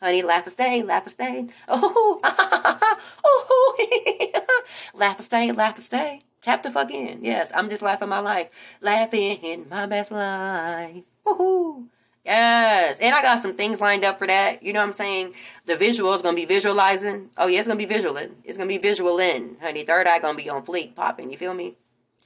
[0.00, 1.46] Honey, laugh or stay, laugh or stay.
[1.66, 2.20] Oh,
[3.24, 4.42] oh,
[4.94, 6.20] laugh or stay, laugh or stay.
[6.40, 7.24] Tap the fuck in.
[7.24, 8.48] Yes, I'm just laughing my life.
[8.80, 11.02] Laughing in my best life.
[11.26, 11.86] Woohoo.
[12.28, 12.98] Yes.
[12.98, 14.62] And I got some things lined up for that.
[14.62, 15.32] You know what I'm saying?
[15.64, 17.30] The visual is going to be visualizing.
[17.38, 18.36] Oh, yeah, it's going to be visualing.
[18.44, 19.56] It's going to be visual in.
[19.62, 21.30] Honey, third eye going to be on fleek, popping.
[21.30, 21.76] You feel me?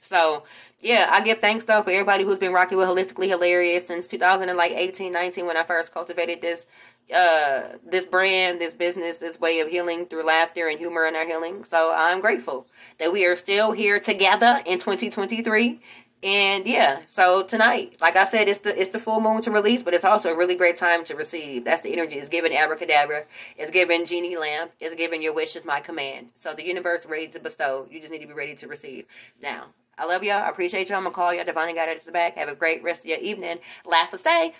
[0.01, 0.43] So,
[0.81, 5.13] yeah, I give thanks, though, for everybody who's been rocking with Holistically Hilarious since 2018,
[5.13, 6.67] 19 when I first cultivated this
[7.15, 11.27] uh this brand, this business, this way of healing through laughter and humor in our
[11.27, 11.65] healing.
[11.65, 12.67] So I'm grateful
[12.99, 15.81] that we are still here together in 2023
[16.23, 19.83] and yeah, so tonight, like I said, it's the it's the full moon to release,
[19.83, 21.65] but it's also a really great time to receive.
[21.65, 22.15] That's the energy.
[22.15, 23.25] It's giving abracadabra.
[23.57, 24.71] It's giving genie lamp.
[24.79, 26.29] It's giving your wish is my command.
[26.37, 27.89] So the universe ready to bestow.
[27.91, 29.07] You just need to be ready to receive.
[29.43, 30.43] Now, I love y'all.
[30.43, 30.99] I appreciate y'all.
[30.99, 31.45] I'm gonna call y'all.
[31.45, 32.37] Divine God at the back.
[32.37, 33.59] Have a great rest of your evening.
[33.85, 34.55] Laugh and stay.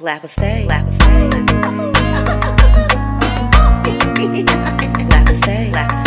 [0.00, 1.30] Laugh a stay, laugh a stay.
[5.08, 6.06] Laugh a stay, laugh a stay.